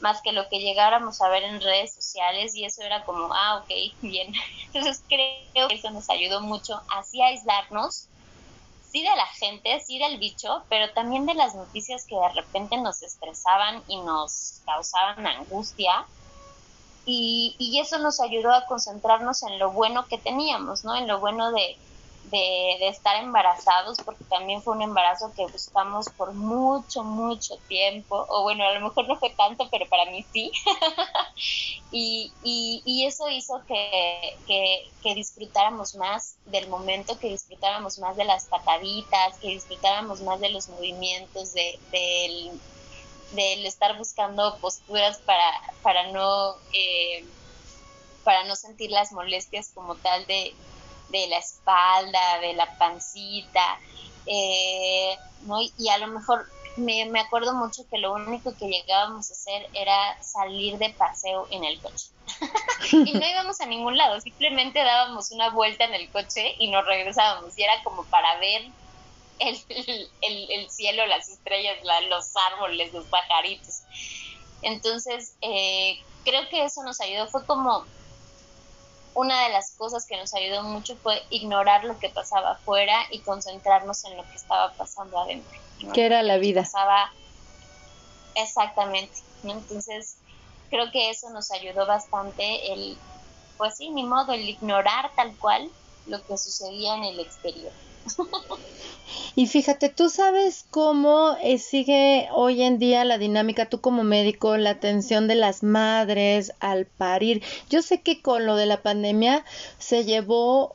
más 0.00 0.22
que 0.22 0.32
lo 0.32 0.48
que 0.48 0.58
llegáramos 0.58 1.20
a 1.20 1.28
ver 1.28 1.42
en 1.42 1.60
redes 1.60 1.94
sociales 1.94 2.54
y 2.54 2.64
eso 2.64 2.82
era 2.82 3.04
como, 3.04 3.32
ah, 3.32 3.62
ok, 3.62 3.70
bien. 4.02 4.32
Entonces 4.66 5.02
creo 5.08 5.68
que 5.68 5.74
eso 5.74 5.90
nos 5.90 6.08
ayudó 6.10 6.40
mucho 6.40 6.80
así 6.88 7.20
a 7.22 7.26
aislarnos, 7.26 8.08
sí 8.90 9.02
de 9.02 9.16
la 9.16 9.26
gente, 9.26 9.80
sí 9.80 9.98
del 9.98 10.18
bicho, 10.18 10.64
pero 10.68 10.92
también 10.92 11.26
de 11.26 11.34
las 11.34 11.54
noticias 11.54 12.06
que 12.06 12.16
de 12.16 12.28
repente 12.30 12.76
nos 12.76 13.02
estresaban 13.02 13.82
y 13.86 13.98
nos 14.00 14.60
causaban 14.64 15.26
angustia. 15.26 16.06
Y, 17.06 17.56
y 17.58 17.80
eso 17.80 17.98
nos 17.98 18.20
ayudó 18.20 18.52
a 18.52 18.66
concentrarnos 18.66 19.42
en 19.44 19.58
lo 19.58 19.70
bueno 19.72 20.06
que 20.06 20.18
teníamos, 20.18 20.84
¿no? 20.84 20.94
En 20.94 21.08
lo 21.08 21.18
bueno 21.18 21.50
de, 21.50 21.78
de, 22.30 22.88
estar 22.88 23.16
embarazados, 23.22 23.98
porque 24.04 24.24
también 24.24 24.62
fue 24.62 24.74
un 24.74 24.82
embarazo 24.82 25.32
que 25.34 25.46
buscamos 25.46 26.08
por 26.16 26.32
mucho, 26.32 27.02
mucho 27.02 27.56
tiempo, 27.68 28.26
o 28.28 28.42
bueno, 28.42 28.64
a 28.64 28.72
lo 28.72 28.80
mejor 28.80 29.08
no 29.08 29.16
fue 29.16 29.30
tanto, 29.30 29.68
pero 29.70 29.88
para 29.88 30.10
mí 30.10 30.24
sí. 30.32 30.52
y, 31.92 32.32
y, 32.42 33.06
eso 33.06 33.28
hizo 33.28 33.62
que, 33.66 34.36
que, 35.02 35.14
disfrutáramos 35.14 35.94
más 35.96 36.36
del 36.46 36.68
momento, 36.68 37.18
que 37.18 37.28
disfrutáramos 37.28 37.98
más 37.98 38.16
de 38.16 38.24
las 38.24 38.46
pataditas, 38.46 39.38
que 39.38 39.48
disfrutáramos 39.48 40.20
más 40.20 40.40
de 40.40 40.50
los 40.50 40.68
movimientos, 40.68 41.52
de, 41.52 41.78
del, 41.90 42.60
del 43.32 43.66
estar 43.66 43.96
buscando 43.98 44.56
posturas 44.58 45.18
para, 45.18 45.50
para 45.82 46.10
no... 46.12 46.54
Eh, 46.72 47.24
para 48.22 48.44
no 48.44 48.54
sentir 48.54 48.90
las 48.90 49.12
molestias 49.12 49.70
como 49.74 49.94
tal 49.94 50.26
de, 50.26 50.54
de 51.10 51.26
la 51.28 51.38
espalda, 51.38 52.38
de 52.40 52.54
la 52.54 52.78
pancita, 52.78 53.78
eh, 54.26 55.16
y 55.78 55.88
a 55.88 55.98
lo 55.98 56.08
mejor 56.08 56.46
me, 56.76 57.04
me, 57.06 57.20
acuerdo 57.20 57.54
mucho 57.54 57.82
que 57.90 57.98
lo 57.98 58.12
único 58.12 58.54
que 58.56 58.68
llegábamos 58.68 59.30
a 59.30 59.32
hacer 59.32 59.68
era 59.74 60.22
salir 60.22 60.78
de 60.78 60.90
paseo 60.90 61.48
en 61.50 61.64
el 61.64 61.80
coche. 61.80 62.06
y 62.92 63.12
no 63.12 63.26
íbamos 63.26 63.60
a 63.60 63.66
ningún 63.66 63.96
lado, 63.96 64.20
simplemente 64.20 64.78
dábamos 64.78 65.30
una 65.32 65.50
vuelta 65.50 65.84
en 65.84 65.94
el 65.94 66.08
coche 66.10 66.54
y 66.58 66.68
nos 66.70 66.86
regresábamos. 66.86 67.56
Y 67.58 67.62
era 67.62 67.82
como 67.82 68.04
para 68.04 68.38
ver 68.38 68.70
el, 69.40 70.08
el, 70.22 70.70
cielo, 70.70 71.06
las 71.06 71.28
estrellas, 71.28 71.76
los 72.08 72.32
árboles, 72.52 72.92
los 72.92 73.06
pajaritos. 73.06 73.82
Entonces, 74.62 75.34
eh, 75.40 75.98
creo 76.24 76.48
que 76.48 76.64
eso 76.64 76.82
nos 76.82 77.00
ayudó. 77.00 77.26
Fue 77.28 77.44
como 77.46 77.84
una 79.20 79.44
de 79.44 79.50
las 79.50 79.72
cosas 79.72 80.06
que 80.06 80.16
nos 80.16 80.32
ayudó 80.34 80.62
mucho 80.62 80.96
fue 80.96 81.22
ignorar 81.28 81.84
lo 81.84 81.98
que 81.98 82.08
pasaba 82.08 82.52
afuera 82.52 82.94
y 83.10 83.18
concentrarnos 83.18 84.02
en 84.06 84.16
lo 84.16 84.22
que 84.22 84.34
estaba 84.34 84.72
pasando 84.72 85.18
adentro. 85.18 85.60
Que 85.92 86.06
era 86.06 86.22
la 86.22 86.38
vida. 86.38 86.62
Pasaba 86.62 87.12
exactamente. 88.34 89.12
Entonces, 89.44 90.16
creo 90.70 90.90
que 90.90 91.10
eso 91.10 91.28
nos 91.30 91.50
ayudó 91.50 91.84
bastante 91.86 92.72
el, 92.72 92.96
pues 93.58 93.76
sí, 93.76 93.90
ni 93.90 94.04
modo, 94.04 94.32
el 94.32 94.48
ignorar 94.48 95.10
tal 95.14 95.36
cual 95.36 95.70
lo 96.06 96.24
que 96.24 96.38
sucedía 96.38 96.94
en 96.94 97.04
el 97.04 97.20
exterior. 97.20 97.72
Y 99.36 99.46
fíjate, 99.46 99.88
tú 99.88 100.10
sabes 100.10 100.66
cómo 100.70 101.36
eh, 101.42 101.58
sigue 101.58 102.28
hoy 102.32 102.62
en 102.62 102.78
día 102.78 103.04
la 103.04 103.16
dinámica, 103.16 103.66
tú 103.66 103.80
como 103.80 104.02
médico, 104.02 104.56
la 104.56 104.70
atención 104.70 105.28
de 105.28 105.36
las 105.36 105.62
madres 105.62 106.52
al 106.60 106.86
parir. 106.86 107.42
Yo 107.68 107.80
sé 107.80 108.00
que 108.00 108.20
con 108.20 108.44
lo 108.44 108.56
de 108.56 108.66
la 108.66 108.82
pandemia 108.82 109.44
se 109.78 110.04
llevó 110.04 110.74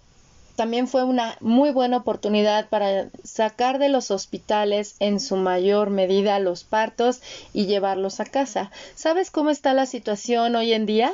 también 0.55 0.87
fue 0.87 1.03
una 1.03 1.37
muy 1.41 1.71
buena 1.71 1.97
oportunidad 1.97 2.69
para 2.69 3.09
sacar 3.25 3.77
de 3.77 3.89
los 3.89 4.09
hospitales 4.09 4.95
en 4.99 5.19
su 5.19 5.35
mayor 5.35 5.89
medida 5.89 6.39
los 6.39 6.63
partos 6.63 7.21
y 7.51 7.65
llevarlos 7.65 8.21
a 8.21 8.25
casa. 8.25 8.71
¿Sabes 8.95 9.31
cómo 9.31 9.49
está 9.49 9.73
la 9.73 9.85
situación 9.85 10.55
hoy 10.55 10.71
en 10.71 10.85
día? 10.85 11.13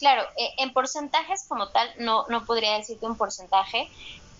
Claro, 0.00 0.22
eh, 0.36 0.50
en 0.58 0.72
porcentajes 0.72 1.46
como 1.46 1.68
tal, 1.68 1.88
no, 1.98 2.24
no 2.28 2.46
podría 2.46 2.78
decirte 2.78 3.06
un 3.06 3.18
porcentaje, 3.18 3.88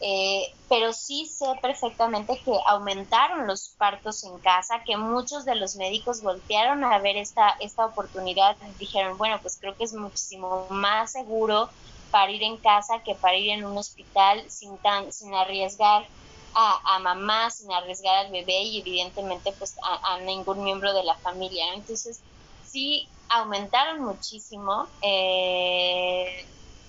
eh, 0.00 0.54
pero 0.70 0.94
sí 0.94 1.26
sé 1.26 1.44
perfectamente 1.60 2.40
que 2.42 2.52
aumentaron 2.66 3.46
los 3.46 3.68
partos 3.76 4.24
en 4.24 4.38
casa, 4.38 4.82
que 4.86 4.96
muchos 4.96 5.44
de 5.44 5.56
los 5.56 5.76
médicos 5.76 6.22
voltearon 6.22 6.82
a 6.82 6.98
ver 7.00 7.18
esta, 7.18 7.56
esta 7.60 7.84
oportunidad 7.84 8.56
dijeron, 8.78 9.18
bueno, 9.18 9.38
pues 9.42 9.58
creo 9.60 9.76
que 9.76 9.84
es 9.84 9.92
muchísimo 9.92 10.66
más 10.70 11.12
seguro 11.12 11.68
parir 12.10 12.42
en 12.42 12.56
casa 12.56 13.02
que 13.04 13.14
parir 13.14 13.50
en 13.50 13.66
un 13.66 13.76
hospital 13.76 14.42
sin, 14.50 14.78
tan, 14.78 15.12
sin 15.12 15.34
arriesgar 15.34 16.06
a, 16.54 16.96
a 16.96 16.98
mamá, 17.00 17.50
sin 17.50 17.70
arriesgar 17.70 18.26
al 18.26 18.32
bebé 18.32 18.62
y 18.62 18.80
evidentemente 18.80 19.52
pues 19.58 19.76
a, 19.82 20.18
ningún 20.20 20.64
miembro 20.64 20.94
de 20.94 21.04
la 21.04 21.14
familia. 21.16 21.74
Entonces 21.74 22.22
sí 22.64 23.06
aumentaron 23.30 24.02
muchísimo. 24.02 24.86
Eh, 25.00 26.44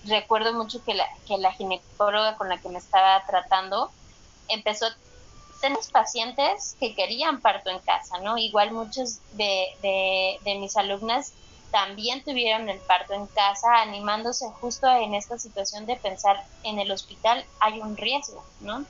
recuerdo 0.06 0.54
mucho 0.54 0.84
que 0.84 0.94
la, 0.94 1.08
que 1.28 1.38
la 1.38 1.54
ginecóloga 1.54 2.36
con 2.36 2.50
la 2.50 2.58
que 2.58 2.70
me 2.70 2.80
estaba 2.80 3.24
tratando 3.26 3.92
empezó 4.50 4.88
a 4.88 4.96
tener 5.62 5.80
pacientes 5.92 6.76
que 6.80 6.96
querían 6.96 7.40
parto 7.40 7.70
en 7.70 7.80
casa, 7.80 8.18
¿no? 8.20 8.38
Igual 8.38 8.72
muchos 8.72 9.20
de, 9.34 9.68
de, 9.82 10.40
de 10.44 10.56
mis 10.56 10.76
alumnas 10.76 11.34
también 11.70 12.24
tuvieron 12.24 12.68
el 12.68 12.80
parto 12.80 13.14
en 13.14 13.28
casa, 13.28 13.82
animándose 13.82 14.50
justo 14.60 14.88
en 14.88 15.14
esta 15.14 15.38
situación 15.38 15.86
de 15.86 15.96
pensar 15.96 16.44
en 16.64 16.80
el 16.80 16.92
hospital 16.92 17.46
hay 17.60 17.80
un 17.80 17.96
riesgo, 17.96 18.44
¿no? 18.60 18.84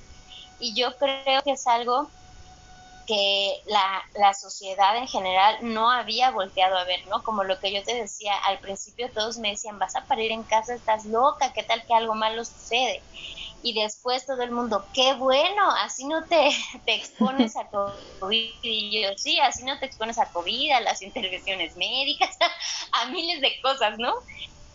Y 0.59 0.73
yo 0.73 0.95
creo 0.97 1.41
que 1.43 1.51
es 1.51 1.67
algo 1.67 2.09
que 3.11 3.61
la, 3.65 4.01
la, 4.13 4.33
sociedad 4.33 4.95
en 4.95 5.05
general 5.05 5.57
no 5.63 5.91
había 5.91 6.31
volteado 6.31 6.77
a 6.77 6.85
ver, 6.85 7.05
¿no? 7.07 7.21
Como 7.23 7.43
lo 7.43 7.59
que 7.59 7.73
yo 7.73 7.83
te 7.83 7.93
decía, 7.93 8.33
al 8.45 8.59
principio 8.59 9.11
todos 9.11 9.37
me 9.37 9.49
decían, 9.49 9.79
vas 9.79 9.97
a 9.97 10.05
parir 10.05 10.31
en 10.31 10.43
casa, 10.43 10.75
estás 10.75 11.03
loca, 11.03 11.51
¿qué 11.51 11.61
tal 11.63 11.85
que 11.85 11.93
algo 11.93 12.15
malo 12.15 12.45
sucede? 12.45 13.01
Y 13.63 13.73
después 13.73 14.25
todo 14.25 14.41
el 14.43 14.51
mundo, 14.51 14.85
qué 14.93 15.13
bueno, 15.15 15.71
así 15.83 16.05
no 16.05 16.23
te, 16.23 16.51
te 16.85 16.95
expones 16.95 17.57
a 17.57 17.67
COVID. 17.67 18.53
Y 18.61 19.03
yo, 19.03 19.09
sí, 19.17 19.41
así 19.41 19.65
no 19.65 19.77
te 19.77 19.87
expones 19.87 20.17
a 20.17 20.31
COVID, 20.31 20.71
a 20.71 20.79
las 20.79 21.01
intervenciones 21.01 21.75
médicas, 21.75 22.37
a 22.93 23.07
miles 23.07 23.41
de 23.41 23.59
cosas, 23.61 23.97
¿no? 23.97 24.13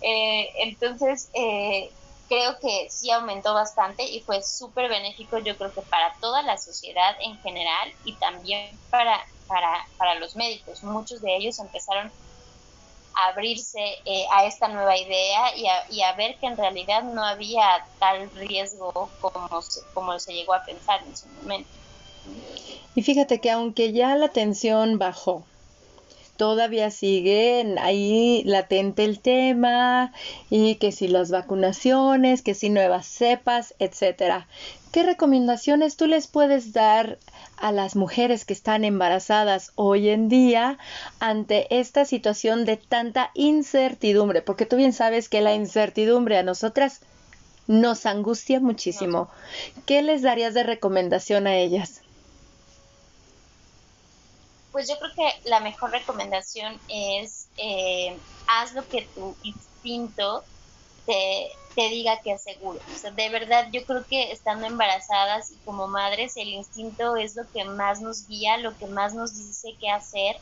Eh, 0.02 0.50
entonces, 0.58 1.30
eh, 1.32 1.90
creo 2.28 2.58
que 2.60 2.88
sí 2.90 3.10
aumentó 3.10 3.54
bastante 3.54 4.04
y 4.04 4.20
fue 4.20 4.42
súper 4.42 4.88
benéfico 4.88 5.38
yo 5.38 5.56
creo 5.56 5.72
que 5.72 5.82
para 5.82 6.14
toda 6.20 6.42
la 6.42 6.58
sociedad 6.58 7.16
en 7.20 7.38
general 7.38 7.92
y 8.04 8.14
también 8.14 8.78
para, 8.90 9.24
para, 9.46 9.86
para 9.96 10.14
los 10.16 10.36
médicos. 10.36 10.82
Muchos 10.82 11.22
de 11.22 11.36
ellos 11.36 11.58
empezaron 11.58 12.10
a 13.14 13.28
abrirse 13.28 13.80
eh, 14.04 14.26
a 14.32 14.44
esta 14.44 14.68
nueva 14.68 14.96
idea 14.96 15.56
y 15.56 15.66
a, 15.66 15.90
y 15.90 16.02
a, 16.02 16.12
ver 16.14 16.36
que 16.38 16.46
en 16.46 16.56
realidad 16.56 17.02
no 17.02 17.24
había 17.24 17.86
tal 17.98 18.30
riesgo 18.32 18.92
como 19.20 19.62
se, 19.62 19.80
como 19.94 20.18
se 20.18 20.34
llegó 20.34 20.52
a 20.52 20.64
pensar 20.64 21.02
en 21.02 21.16
su 21.16 21.26
momento. 21.28 21.70
Y 22.94 23.02
fíjate 23.02 23.40
que 23.40 23.50
aunque 23.50 23.92
ya 23.92 24.16
la 24.16 24.28
tensión 24.28 24.98
bajó, 24.98 25.44
todavía 26.36 26.90
sigue 26.90 27.74
ahí 27.80 28.42
latente 28.44 29.04
el 29.04 29.20
tema 29.20 30.12
y 30.50 30.76
que 30.76 30.92
si 30.92 31.08
las 31.08 31.30
vacunaciones, 31.30 32.42
que 32.42 32.54
si 32.54 32.70
nuevas 32.70 33.06
cepas, 33.06 33.74
etcétera. 33.78 34.46
¿Qué 34.92 35.02
recomendaciones 35.02 35.96
tú 35.96 36.06
les 36.06 36.26
puedes 36.26 36.72
dar 36.72 37.18
a 37.58 37.70
las 37.70 37.96
mujeres 37.96 38.44
que 38.44 38.54
están 38.54 38.84
embarazadas 38.84 39.72
hoy 39.74 40.08
en 40.08 40.28
día 40.28 40.78
ante 41.20 41.66
esta 41.78 42.04
situación 42.04 42.64
de 42.64 42.78
tanta 42.78 43.30
incertidumbre? 43.34 44.40
Porque 44.40 44.64
tú 44.64 44.76
bien 44.76 44.92
sabes 44.92 45.28
que 45.28 45.42
la 45.42 45.54
incertidumbre 45.54 46.38
a 46.38 46.42
nosotras 46.42 47.00
nos 47.66 48.06
angustia 48.06 48.60
muchísimo. 48.60 49.28
¿Qué 49.84 50.00
les 50.02 50.22
darías 50.22 50.54
de 50.54 50.62
recomendación 50.62 51.46
a 51.46 51.56
ellas? 51.56 52.02
Pues 54.76 54.90
yo 54.90 54.96
creo 54.98 55.10
que 55.16 55.48
la 55.48 55.60
mejor 55.60 55.90
recomendación 55.90 56.82
es 56.86 57.50
eh, 57.56 58.22
haz 58.46 58.74
lo 58.74 58.86
que 58.86 59.10
tu 59.14 59.38
instinto 59.40 60.44
te, 61.06 61.48
diga 61.74 62.20
que 62.22 62.32
es 62.32 62.42
seguro. 62.42 62.80
O 62.80 62.94
sea, 62.94 63.10
de 63.12 63.30
verdad, 63.30 63.68
yo 63.72 63.86
creo 63.86 64.04
que 64.06 64.32
estando 64.32 64.66
embarazadas 64.66 65.50
y 65.50 65.60
como 65.60 65.88
madres, 65.88 66.36
el 66.36 66.48
instinto 66.48 67.16
es 67.16 67.34
lo 67.36 67.44
que 67.54 67.64
más 67.64 68.02
nos 68.02 68.26
guía, 68.28 68.58
lo 68.58 68.76
que 68.76 68.86
más 68.88 69.14
nos 69.14 69.34
dice 69.34 69.78
qué 69.80 69.88
hacer. 69.88 70.36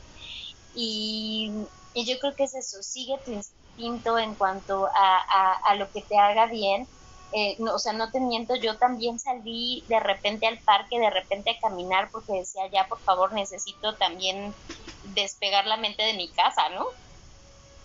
Y, 0.73 1.53
yo 1.94 2.18
creo 2.18 2.35
que 2.37 2.42
es 2.44 2.57
eso, 2.57 2.83
sigue 2.83 3.14
tu 3.25 3.31
instinto 3.31 4.18
en 4.18 4.35
cuanto 4.35 4.87
a, 4.97 5.53
a 5.64 5.77
lo 5.77 5.92
que 5.92 6.03
te 6.09 6.18
haga 6.18 6.47
bien 6.47 6.88
eh, 7.32 7.56
no, 7.58 7.74
o 7.74 7.78
sea, 7.78 7.92
no 7.92 8.10
te 8.10 8.20
miento, 8.20 8.54
yo 8.56 8.78
también 8.78 9.18
salí 9.18 9.84
de 9.88 10.00
repente 10.00 10.46
al 10.46 10.60
parque, 10.64 10.98
de 10.98 11.10
repente 11.10 11.50
a 11.50 11.58
caminar 11.60 12.10
porque 12.12 12.32
decía, 12.32 12.68
ya 12.72 12.87
por 12.88 13.02
favor 13.02 13.32
necesito 13.32 13.96
también 13.96 14.54
despegar 15.02 15.66
la 15.66 15.76
mente 15.76 16.02
de 16.02 16.14
mi 16.14 16.32
casa, 16.32 16.68
¿no? 16.70 16.87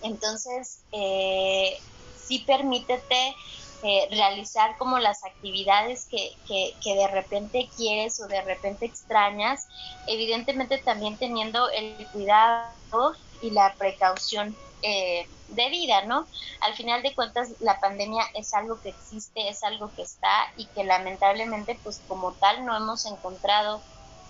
Entonces, 0.02 0.86
eh, 0.92 1.78
sí 2.14 2.46
permítete 2.46 3.36
eh, 3.82 4.08
realizar 4.12 4.78
como 4.78 5.00
las 5.00 5.24
actividades 5.24 6.08
que, 6.10 6.32
que, 6.46 6.74
que, 6.82 6.96
de 6.96 7.08
repente 7.08 7.70
quieres 7.76 8.20
o 8.22 8.28
de 8.28 8.42
repente 8.42 8.86
extrañas, 8.86 9.68
evidentemente 10.06 10.80
también 10.80 11.18
teniendo 11.18 11.70
el 11.70 12.10
cuidado 12.12 13.16
y 13.42 13.52
la 13.52 13.76
precaución 13.78 14.58
eh, 14.82 15.28
de 15.50 15.70
vida, 15.70 16.06
¿no? 16.06 16.28
Al 16.62 16.76
final 16.76 17.02
de 17.02 17.14
cuentas, 17.16 17.50
la 17.60 17.80
pandemia 17.80 18.24
es 18.34 18.54
algo 18.54 18.80
que 18.82 18.90
existe, 18.90 19.50
es 19.50 19.64
algo 19.64 19.92
que 19.96 20.04
está 20.04 20.48
y 20.56 20.68
que 20.68 20.84
lamentablemente, 20.84 21.80
pues 21.84 22.02
como 22.08 22.34
tal, 22.34 22.66
no 22.66 22.76
hemos 22.76 23.06
encontrado 23.06 23.82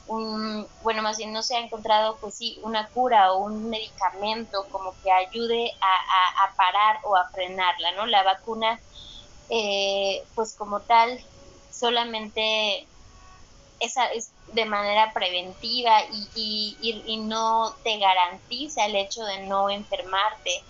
un, 0.08 0.68
bueno, 0.82 1.04
más 1.04 1.18
bien 1.18 1.32
no 1.32 1.44
se 1.44 1.56
ha 1.56 1.60
encontrado, 1.60 2.18
pues 2.20 2.36
sí, 2.36 2.60
una 2.64 2.88
cura 2.90 3.32
o 3.34 3.44
un 3.46 3.70
medicamento 3.70 4.66
como 4.72 4.94
que 5.04 5.12
ayude 5.12 5.72
a, 5.82 6.56
parar 6.56 7.00
o 7.06 7.16
a 7.16 7.30
frenarla, 7.30 7.92
¿no? 7.94 8.06
La 8.08 8.24
vacuna, 8.24 8.80
eh, 9.50 10.24
pues 10.36 10.56
como 10.56 10.82
tal, 10.82 11.24
solamente 11.72 12.88
esa 13.80 14.06
es 14.08 14.32
de 14.54 14.65
manera 14.65 15.13
preventiva 15.13 16.02
y, 16.36 16.78
y, 16.82 17.04
y, 17.06 17.18
no 17.18 17.76
te 17.84 17.98
garantiza 17.98 18.86
el 18.86 18.96
hecho 18.96 19.24
de 19.24 19.46
no 19.48 19.70
enfermarte 19.70 20.63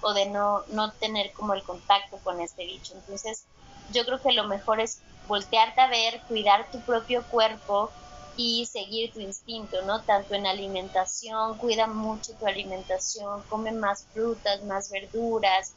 o 0.00 0.12
de 0.12 0.26
no, 0.26 0.62
no 0.68 0.92
tener 0.92 1.32
como 1.32 1.54
el 1.54 1.62
contacto 1.62 2.18
con 2.22 2.40
este 2.40 2.64
bicho. 2.64 2.94
Entonces, 2.94 3.44
yo 3.92 4.04
creo 4.04 4.20
que 4.20 4.32
lo 4.32 4.44
mejor 4.44 4.80
es 4.80 5.00
voltearte 5.26 5.80
a 5.80 5.88
ver, 5.88 6.20
cuidar 6.28 6.70
tu 6.70 6.80
propio 6.80 7.22
cuerpo 7.28 7.90
y 8.36 8.66
seguir 8.66 9.12
tu 9.12 9.20
instinto, 9.20 9.82
¿no? 9.82 10.02
Tanto 10.02 10.34
en 10.34 10.46
alimentación, 10.46 11.58
cuida 11.58 11.86
mucho 11.86 12.32
tu 12.34 12.46
alimentación, 12.46 13.42
come 13.48 13.72
más 13.72 14.06
frutas, 14.12 14.62
más 14.64 14.90
verduras, 14.90 15.74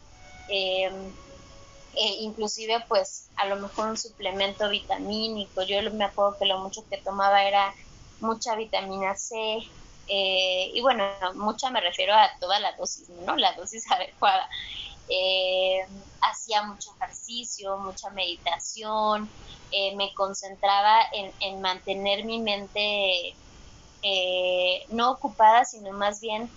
eh, 0.50 0.89
eh, 1.95 2.17
inclusive 2.19 2.84
pues 2.88 3.29
a 3.36 3.45
lo 3.45 3.55
mejor 3.58 3.89
un 3.89 3.97
suplemento 3.97 4.69
vitamínico. 4.69 5.63
Yo 5.63 5.77
me 5.91 6.05
acuerdo 6.05 6.38
que 6.38 6.45
lo 6.45 6.60
mucho 6.60 6.81
que 6.89 6.97
tomaba 6.97 7.43
era 7.43 7.73
mucha 8.19 8.55
vitamina 8.55 9.15
C. 9.15 9.60
Eh, 10.08 10.71
y 10.73 10.81
bueno, 10.81 11.03
mucha 11.36 11.71
me 11.71 11.81
refiero 11.81 12.13
a 12.13 12.29
toda 12.39 12.60
la 12.60 12.73
dosis, 12.73 13.10
¿no? 13.10 13.36
La 13.36 13.53
dosis 13.53 13.89
adecuada. 13.91 14.47
Eh, 15.08 15.86
hacía 16.21 16.63
mucho 16.63 16.89
ejercicio, 16.99 17.77
mucha 17.77 18.10
meditación, 18.10 19.29
me 19.95 20.13
concentraba 20.13 21.01
en, 21.12 21.31
en, 21.41 21.62
mantener 21.62 22.23
mi 22.23 22.39
mente 22.39 23.36
no 24.89 25.12
ocupada, 25.12 25.65
sino 25.65 25.91
más 25.91 26.21
bien 26.21 26.49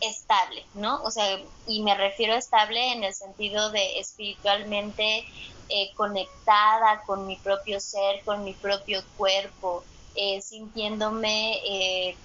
estable, 0.00 0.64
¿no? 0.74 1.02
O 1.02 1.10
sea, 1.10 1.40
y 1.66 1.82
me 1.82 1.94
refiero 1.94 2.34
a 2.34 2.38
estable 2.38 2.92
en 2.92 3.04
el 3.04 3.14
sentido 3.14 3.70
de 3.70 3.98
espiritualmente 3.98 5.24
eh, 5.68 5.92
conectada 5.94 7.02
con 7.06 7.26
mi 7.26 7.36
propio 7.36 7.80
ser, 7.80 8.22
con 8.24 8.44
mi 8.44 8.54
propio 8.54 9.02
cuerpo, 9.16 9.84
eh, 10.14 10.40
sintiéndome 10.40 11.58
eh, 11.64 12.16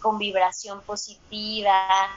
con 0.00 0.18
vibración 0.18 0.80
positiva. 0.82 2.10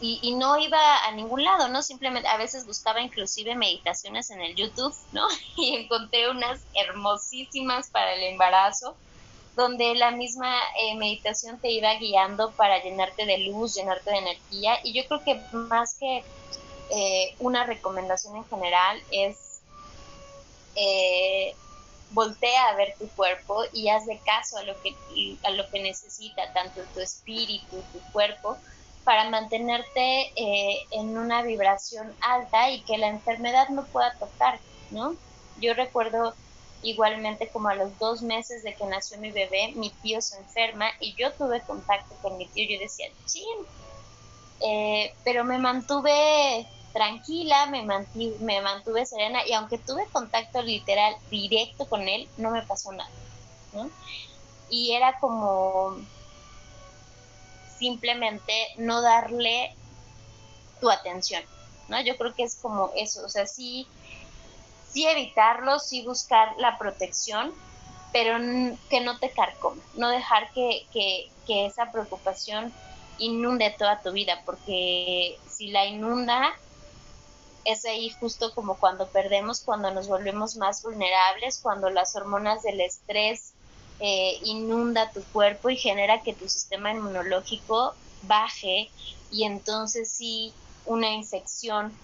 Y, 0.00 0.20
y, 0.22 0.34
no 0.36 0.56
iba 0.58 1.06
a 1.06 1.10
ningún 1.10 1.42
lado, 1.42 1.68
¿no? 1.68 1.82
Simplemente 1.82 2.28
a 2.28 2.36
veces 2.36 2.66
buscaba 2.66 3.00
inclusive 3.00 3.56
meditaciones 3.56 4.30
en 4.30 4.40
el 4.40 4.54
YouTube, 4.54 4.94
¿no? 5.10 5.26
Y 5.56 5.74
encontré 5.74 6.30
unas 6.30 6.60
hermosísimas 6.74 7.90
para 7.90 8.14
el 8.14 8.22
embarazo 8.22 8.94
donde 9.58 9.96
la 9.96 10.12
misma 10.12 10.56
eh, 10.80 10.94
meditación 10.94 11.58
te 11.60 11.68
iba 11.72 11.92
guiando 11.94 12.52
para 12.52 12.80
llenarte 12.80 13.26
de 13.26 13.38
luz, 13.38 13.74
llenarte 13.74 14.08
de 14.08 14.18
energía. 14.18 14.78
Y 14.84 14.92
yo 14.92 15.02
creo 15.08 15.24
que 15.24 15.42
más 15.50 15.96
que 15.98 16.22
eh, 16.90 17.34
una 17.40 17.66
recomendación 17.66 18.36
en 18.36 18.44
general 18.48 19.02
es 19.10 19.60
eh, 20.76 21.56
voltea 22.10 22.68
a 22.68 22.76
ver 22.76 22.94
tu 23.00 23.08
cuerpo 23.08 23.64
y 23.72 23.88
haz 23.88 24.06
de 24.06 24.20
caso 24.20 24.58
a 24.58 24.62
lo 24.62 24.80
que, 24.80 24.96
a 25.42 25.50
lo 25.50 25.68
que 25.70 25.82
necesita 25.82 26.52
tanto 26.52 26.80
tu 26.94 27.00
espíritu, 27.00 27.82
tu 27.92 28.00
cuerpo, 28.12 28.56
para 29.02 29.28
mantenerte 29.28 30.32
en 30.92 31.18
una 31.18 31.42
vibración 31.42 32.14
alta 32.20 32.70
y 32.70 32.84
que 32.84 32.96
la 32.96 33.08
enfermedad 33.08 33.70
no 33.70 33.86
pueda 33.86 34.16
tocar, 34.18 34.60
¿no? 34.90 35.16
Yo 35.56 35.74
recuerdo 35.74 36.34
Igualmente 36.80 37.50
como 37.52 37.68
a 37.68 37.74
los 37.74 37.98
dos 37.98 38.22
meses 38.22 38.62
de 38.62 38.76
que 38.76 38.86
nació 38.86 39.18
mi 39.18 39.32
bebé, 39.32 39.74
mi 39.76 39.96
tío 40.00 40.20
se 40.20 40.38
enferma 40.38 40.90
y 41.00 41.16
yo 41.20 41.34
tuve 41.36 41.64
contacto 41.66 42.16
con 42.20 42.36
mi 42.36 42.50
tío. 42.50 42.66
Yo 42.68 42.80
decía, 42.80 43.06
chin, 43.24 43.68
eh, 44.60 45.12
pero 45.24 45.44
me 45.44 45.58
mantuve 45.58 46.70
tranquila, 46.92 47.66
me 47.66 47.84
mantuve, 47.84 48.36
me 48.40 48.60
mantuve 48.60 49.06
serena 49.06 49.40
y 49.46 49.52
aunque 49.52 49.78
tuve 49.78 50.08
contacto 50.12 50.62
literal 50.62 51.16
directo 51.30 51.86
con 51.88 52.08
él, 52.08 52.32
no 52.36 52.50
me 52.50 52.66
pasó 52.66 52.92
nada. 52.92 53.10
Y 54.68 54.92
era 54.94 55.18
como 55.20 56.08
simplemente 57.62 58.52
no 58.78 59.02
darle 59.02 59.70
tu 60.80 60.90
atención, 60.90 61.42
¿no? 61.88 62.00
Yo 62.04 62.16
creo 62.16 62.34
que 62.36 62.44
es 62.44 62.58
como 62.60 62.90
eso, 62.94 63.24
o 63.24 63.28
sea, 63.28 63.46
sí 63.46 63.92
sí 64.92 65.06
evitarlo, 65.06 65.78
sí 65.78 66.04
buscar 66.04 66.48
la 66.58 66.78
protección, 66.78 67.52
pero 68.12 68.38
que 68.88 69.00
no 69.00 69.18
te 69.18 69.30
carcoma, 69.32 69.82
no 69.94 70.08
dejar 70.08 70.50
que, 70.52 70.86
que, 70.92 71.30
que 71.46 71.66
esa 71.66 71.92
preocupación 71.92 72.72
inunde 73.18 73.74
toda 73.78 74.00
tu 74.02 74.12
vida, 74.12 74.42
porque 74.44 75.36
si 75.46 75.68
la 75.68 75.86
inunda, 75.86 76.54
es 77.64 77.84
ahí 77.84 78.10
justo 78.18 78.54
como 78.54 78.78
cuando 78.78 79.10
perdemos, 79.10 79.62
cuando 79.62 79.92
nos 79.92 80.08
volvemos 80.08 80.56
más 80.56 80.82
vulnerables, 80.82 81.60
cuando 81.62 81.90
las 81.90 82.16
hormonas 82.16 82.62
del 82.62 82.80
estrés 82.80 83.54
eh, 84.00 84.38
inunda 84.42 85.12
tu 85.12 85.22
cuerpo 85.32 85.68
y 85.68 85.76
genera 85.76 86.22
que 86.22 86.34
tu 86.34 86.48
sistema 86.48 86.92
inmunológico 86.92 87.94
baje 88.22 88.90
y 89.30 89.44
entonces 89.44 90.12
sí 90.12 90.54
una 90.84 91.10
infección 91.10 91.98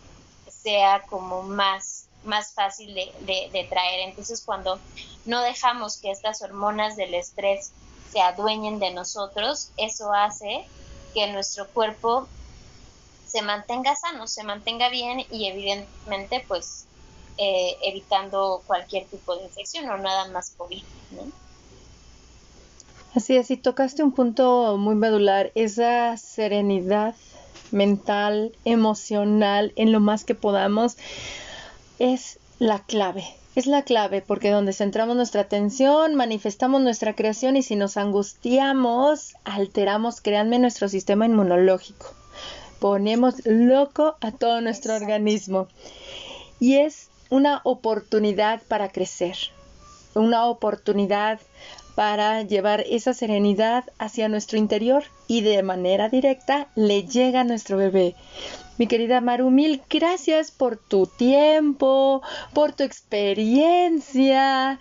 sea 0.47 1.07
como 1.09 1.43
más 1.43 2.11
más 2.25 2.53
fácil 2.53 2.95
de, 2.95 3.67
traer. 3.69 4.09
Entonces, 4.09 4.43
cuando 4.45 4.79
no 5.25 5.43
dejamos 5.43 5.99
que 5.99 6.11
estas 6.11 6.43
hormonas 6.43 6.97
del 6.97 7.15
estrés 7.15 7.73
se 8.13 8.21
adueñen 8.21 8.79
de 8.79 8.93
nosotros, 8.93 9.71
eso 9.77 10.13
hace 10.13 10.65
que 11.13 11.33
nuestro 11.33 11.69
cuerpo 11.69 12.29
se 13.27 13.43
mantenga 13.43 13.97
sano, 13.97 14.27
se 14.27 14.45
mantenga 14.45 14.89
bien 14.89 15.25
y 15.31 15.49
evidentemente 15.49 16.45
pues 16.47 16.87
eh, 17.37 17.77
evitando 17.83 18.63
cualquier 18.67 19.07
tipo 19.07 19.37
de 19.37 19.45
infección 19.45 19.89
o 19.91 19.97
nada 19.97 20.29
más 20.29 20.51
COVID. 20.57 20.83
Así 23.15 23.37
es, 23.37 23.51
y 23.51 23.57
tocaste 23.57 24.03
un 24.03 24.13
punto 24.13 24.77
muy 24.77 24.95
medular, 24.95 25.53
esa 25.55 26.17
serenidad 26.17 27.15
mental, 27.71 28.57
emocional, 28.65 29.73
en 29.77 29.93
lo 29.93 30.01
más 30.01 30.25
que 30.25 30.35
podamos 30.35 30.97
es 31.99 32.39
la 32.59 32.81
clave. 32.81 33.25
Es 33.55 33.67
la 33.67 33.83
clave 33.83 34.21
porque 34.21 34.51
donde 34.51 34.73
centramos 34.73 35.15
nuestra 35.15 35.43
atención, 35.43 36.17
manifestamos 36.17 36.83
nuestra 36.83 37.15
creación 37.15 37.57
y 37.57 37.63
si 37.63 37.77
nos 37.77 37.97
angustiamos, 37.97 39.35
alteramos, 39.45 40.21
créanme, 40.21 40.59
nuestro 40.59 40.89
sistema 40.89 41.27
inmunológico. 41.27 42.13
Ponemos 42.81 43.47
loco 43.47 44.17
a 44.21 44.33
todo 44.33 44.61
nuestro 44.61 44.95
organismo. 44.97 45.69
Y 46.59 46.77
es 46.77 47.11
una 47.31 47.61
oportunidad 47.65 48.61
para 48.67 48.89
crecer, 48.89 49.37
una 50.15 50.47
oportunidad 50.47 51.41
para 51.95 52.43
llevar 52.43 52.85
esa 52.89 53.15
serenidad 53.15 53.85
hacia 53.99 54.29
nuestro 54.29 54.59
interior 54.59 55.05
y 55.29 55.43
de 55.43 55.63
manera 55.63 56.09
directa 56.09 56.69
le 56.75 57.05
llega 57.05 57.43
a 57.43 57.45
nuestro 57.45 57.77
bebé. 57.77 58.17
Mi 58.77 58.89
querida 58.89 59.21
Maru, 59.21 59.51
mil 59.51 59.83
gracias 59.89 60.51
por 60.51 60.77
tu 60.77 61.07
tiempo, 61.07 62.23
por 62.53 62.73
tu 62.73 62.83
experiencia. 62.83 64.81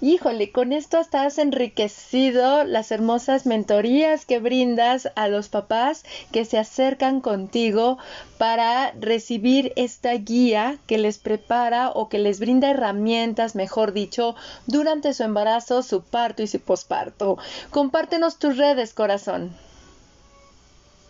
Híjole, 0.00 0.52
con 0.52 0.72
esto 0.72 0.98
hasta 0.98 1.24
has 1.24 1.38
enriquecido 1.38 2.62
las 2.62 2.92
hermosas 2.92 3.44
mentorías 3.44 4.24
que 4.24 4.38
brindas 4.38 5.10
a 5.16 5.26
los 5.26 5.48
papás 5.48 6.04
que 6.30 6.44
se 6.44 6.58
acercan 6.58 7.20
contigo 7.20 7.98
para 8.38 8.92
recibir 8.92 9.72
esta 9.74 10.12
guía 10.12 10.78
que 10.86 10.98
les 10.98 11.18
prepara 11.18 11.90
o 11.90 12.08
que 12.08 12.18
les 12.18 12.38
brinda 12.38 12.70
herramientas, 12.70 13.56
mejor 13.56 13.92
dicho, 13.92 14.36
durante 14.66 15.12
su 15.12 15.24
embarazo, 15.24 15.82
su 15.82 16.02
parto 16.02 16.44
y 16.44 16.46
su 16.46 16.60
posparto. 16.60 17.36
Compártenos 17.70 18.38
tus 18.38 18.56
redes, 18.58 18.94
corazón. 18.94 19.56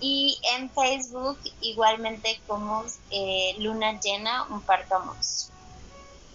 y 0.00 0.38
en 0.54 0.70
Facebook 0.70 1.36
igualmente 1.60 2.40
como 2.46 2.84
eh, 3.10 3.56
Luna 3.58 3.98
Llena, 3.98 4.44
un 4.50 4.60
parto 4.60 5.02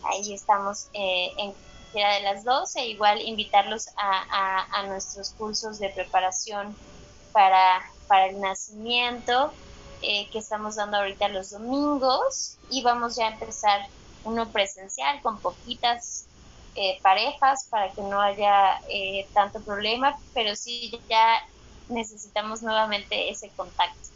Ahí 0.04 0.34
estamos 0.34 0.90
eh, 0.92 1.32
en 1.38 1.54
cualquiera 1.54 2.16
de 2.16 2.22
las 2.24 2.44
dos 2.44 2.76
e 2.76 2.88
igual 2.88 3.22
invitarlos 3.22 3.88
a, 3.96 4.84
nuestros 4.88 5.30
cursos 5.30 5.80
de 5.80 5.88
preparación 5.88 6.76
para, 7.32 7.82
para 8.10 8.26
el 8.26 8.42
nacimiento 8.42 9.54
que 10.02 10.28
estamos 10.34 10.76
dando 10.76 10.98
ahorita 10.98 11.30
los 11.30 11.52
domingos 11.52 12.58
y 12.70 12.84
vamos 12.84 13.16
ya 13.16 13.28
a 13.28 13.32
empezar 13.32 13.88
uno 14.26 14.52
presencial 14.52 15.22
con 15.22 15.40
poquitas 15.40 16.26
eh, 16.76 17.00
parejas 17.04 17.68
para 17.70 17.94
que 17.94 18.02
no 18.02 18.22
haya 18.22 18.80
eh, 18.90 19.30
tanto 19.34 19.64
problema, 19.64 20.16
pero 20.34 20.56
sí 20.56 20.92
ya 21.10 21.38
necesitamos 21.88 22.62
nuevamente 22.64 23.30
ese 23.30 23.52
contacto. 23.56 24.10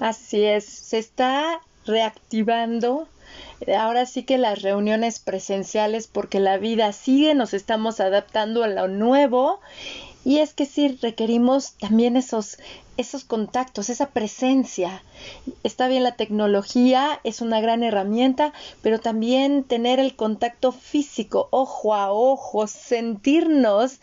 Así 0.00 0.44
es, 0.44 0.64
se 0.66 0.98
está 0.98 1.60
reactivando 1.84 3.08
ahora 3.78 4.06
sí 4.06 4.24
que 4.24 4.38
las 4.38 4.62
reuniones 4.62 5.20
presenciales 5.20 6.08
porque 6.08 6.40
la 6.40 6.58
vida 6.58 6.92
sigue, 6.92 7.34
nos 7.34 7.54
estamos 7.54 8.00
adaptando 8.00 8.64
a 8.64 8.68
lo 8.68 8.88
nuevo 8.88 9.60
y 10.26 10.40
es 10.40 10.54
que 10.54 10.66
sí 10.66 10.98
requerimos 11.00 11.74
también 11.74 12.16
esos 12.16 12.58
esos 12.96 13.22
contactos, 13.22 13.90
esa 13.90 14.08
presencia. 14.08 15.04
Está 15.62 15.86
bien 15.86 16.02
la 16.02 16.16
tecnología, 16.16 17.20
es 17.22 17.40
una 17.42 17.60
gran 17.60 17.84
herramienta, 17.84 18.52
pero 18.82 18.98
también 18.98 19.62
tener 19.62 20.00
el 20.00 20.16
contacto 20.16 20.72
físico, 20.72 21.46
ojo 21.52 21.94
a 21.94 22.10
ojo, 22.10 22.66
sentirnos 22.66 24.00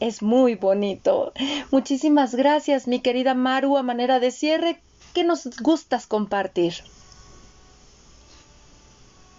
es 0.00 0.22
muy 0.22 0.56
bonito. 0.56 1.32
Muchísimas 1.70 2.34
gracias, 2.34 2.88
mi 2.88 2.98
querida 2.98 3.34
Maru, 3.34 3.76
a 3.76 3.84
manera 3.84 4.18
de 4.18 4.32
cierre, 4.32 4.82
¿qué 5.14 5.22
nos 5.22 5.48
gustas 5.60 6.08
compartir? 6.08 6.74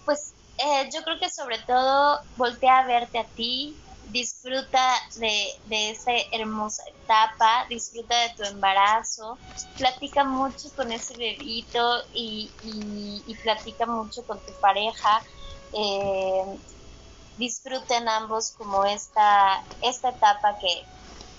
Pues 0.06 0.32
eh, 0.56 0.88
yo 0.94 1.02
creo 1.02 1.18
que 1.18 1.28
sobre 1.28 1.58
todo 1.58 2.20
voltea 2.38 2.78
a 2.78 2.86
verte 2.86 3.18
a 3.18 3.24
ti, 3.24 3.76
disfruta 4.12 4.94
de, 5.16 5.48
de 5.64 5.90
esa 5.90 6.12
hermosa 6.32 6.82
etapa, 7.02 7.66
disfruta 7.68 8.14
de 8.22 8.34
tu 8.36 8.42
embarazo, 8.44 9.38
platica 9.76 10.24
mucho 10.24 10.68
con 10.76 10.92
ese 10.92 11.16
bebito 11.16 12.04
y, 12.12 12.52
y, 13.26 13.34
platica 13.42 13.86
mucho 13.86 14.24
con 14.26 14.38
tu 14.44 14.52
pareja. 14.60 15.22
Eh, 15.72 16.58
disfruten 17.36 18.08
ambos 18.08 18.52
como 18.52 18.84
esta, 18.84 19.64
esta 19.80 20.10
etapa 20.10 20.58
que, 20.60 20.82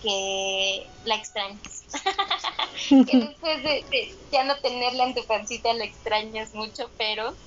que 0.01 0.89
la 1.03 1.15
extrañas. 1.15 1.86
que 2.89 3.17
después 3.17 3.63
de, 3.63 3.86
ya 4.31 4.43
no 4.43 4.55
tenerla 4.62 5.05
en 5.05 5.15
tu 5.15 5.25
pancita 5.27 5.73
la 5.73 5.86
extrañas 5.86 6.53
mucho, 6.53 6.91
pero 6.97 7.38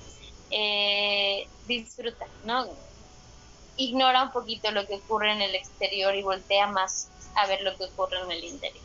eh, 0.49 1.45
disfruta, 1.65 2.25
¿no? 2.43 2.65
Ignora 3.77 4.23
un 4.23 4.31
poquito 4.31 4.71
lo 4.71 4.85
que 4.85 4.95
ocurre 4.95 5.31
en 5.31 5.41
el 5.41 5.55
exterior 5.55 6.15
y 6.15 6.23
voltea 6.23 6.67
más 6.67 7.09
a 7.35 7.47
ver 7.47 7.61
lo 7.61 7.75
que 7.77 7.85
ocurre 7.85 8.19
en 8.23 8.31
el 8.31 8.43
interior. 8.43 8.83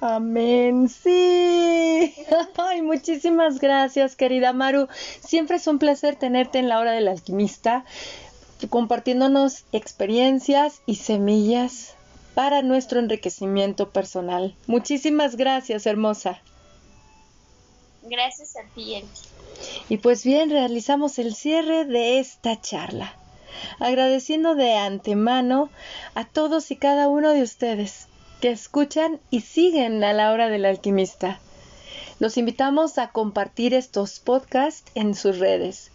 Amén, 0.00 0.88
sí. 0.88 2.14
Ay, 2.56 2.80
muchísimas 2.80 3.58
gracias, 3.58 4.16
querida 4.16 4.52
Maru. 4.52 4.88
Siempre 5.20 5.56
es 5.56 5.66
un 5.66 5.78
placer 5.78 6.16
tenerte 6.16 6.58
en 6.58 6.68
la 6.68 6.78
hora 6.78 6.92
del 6.92 7.08
alquimista, 7.08 7.84
compartiéndonos 8.70 9.64
experiencias 9.72 10.80
y 10.86 10.96
semillas 10.96 11.94
para 12.34 12.62
nuestro 12.62 12.98
enriquecimiento 13.00 13.90
personal. 13.90 14.54
Muchísimas 14.66 15.36
gracias, 15.36 15.84
hermosa. 15.84 16.40
Gracias 18.02 18.56
a 18.56 18.62
ti, 18.74 19.04
Y 19.90 19.98
pues 19.98 20.24
bien, 20.24 20.48
realizamos 20.48 21.18
el 21.18 21.34
cierre 21.34 21.84
de 21.84 22.18
esta 22.18 22.58
charla 22.58 23.19
agradeciendo 23.78 24.54
de 24.54 24.74
antemano 24.76 25.70
a 26.14 26.24
todos 26.24 26.70
y 26.70 26.76
cada 26.76 27.08
uno 27.08 27.30
de 27.30 27.42
ustedes 27.42 28.08
que 28.40 28.50
escuchan 28.50 29.20
y 29.30 29.42
siguen 29.42 30.02
a 30.02 30.12
la 30.12 30.32
hora 30.32 30.48
del 30.48 30.64
alquimista. 30.64 31.40
Los 32.18 32.36
invitamos 32.36 32.98
a 32.98 33.12
compartir 33.12 33.74
estos 33.74 34.20
podcasts 34.20 34.90
en 34.94 35.14
sus 35.14 35.38
redes. 35.38 35.90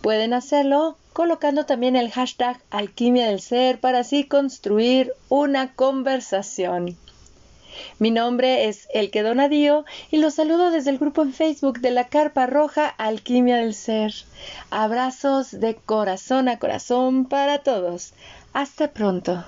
Pueden 0.00 0.32
hacerlo 0.32 0.96
colocando 1.12 1.66
también 1.66 1.94
el 1.94 2.10
hashtag 2.10 2.60
alquimia 2.70 3.28
del 3.28 3.40
ser 3.40 3.78
para 3.78 4.00
así 4.00 4.24
construir 4.24 5.12
una 5.28 5.72
conversación. 5.74 6.96
Mi 7.98 8.10
nombre 8.10 8.68
es 8.68 8.88
Elke 8.92 9.22
Donadío 9.22 9.84
y 10.10 10.18
los 10.18 10.34
saludo 10.34 10.70
desde 10.70 10.90
el 10.90 10.98
grupo 10.98 11.22
en 11.22 11.32
Facebook 11.32 11.80
de 11.80 11.90
la 11.90 12.08
Carpa 12.08 12.46
Roja 12.46 12.86
Alquimia 12.88 13.56
del 13.56 13.74
Ser. 13.74 14.12
Abrazos 14.70 15.50
de 15.50 15.76
corazón 15.76 16.48
a 16.48 16.58
corazón 16.58 17.26
para 17.26 17.58
todos. 17.58 18.14
Hasta 18.52 18.92
pronto. 18.92 19.44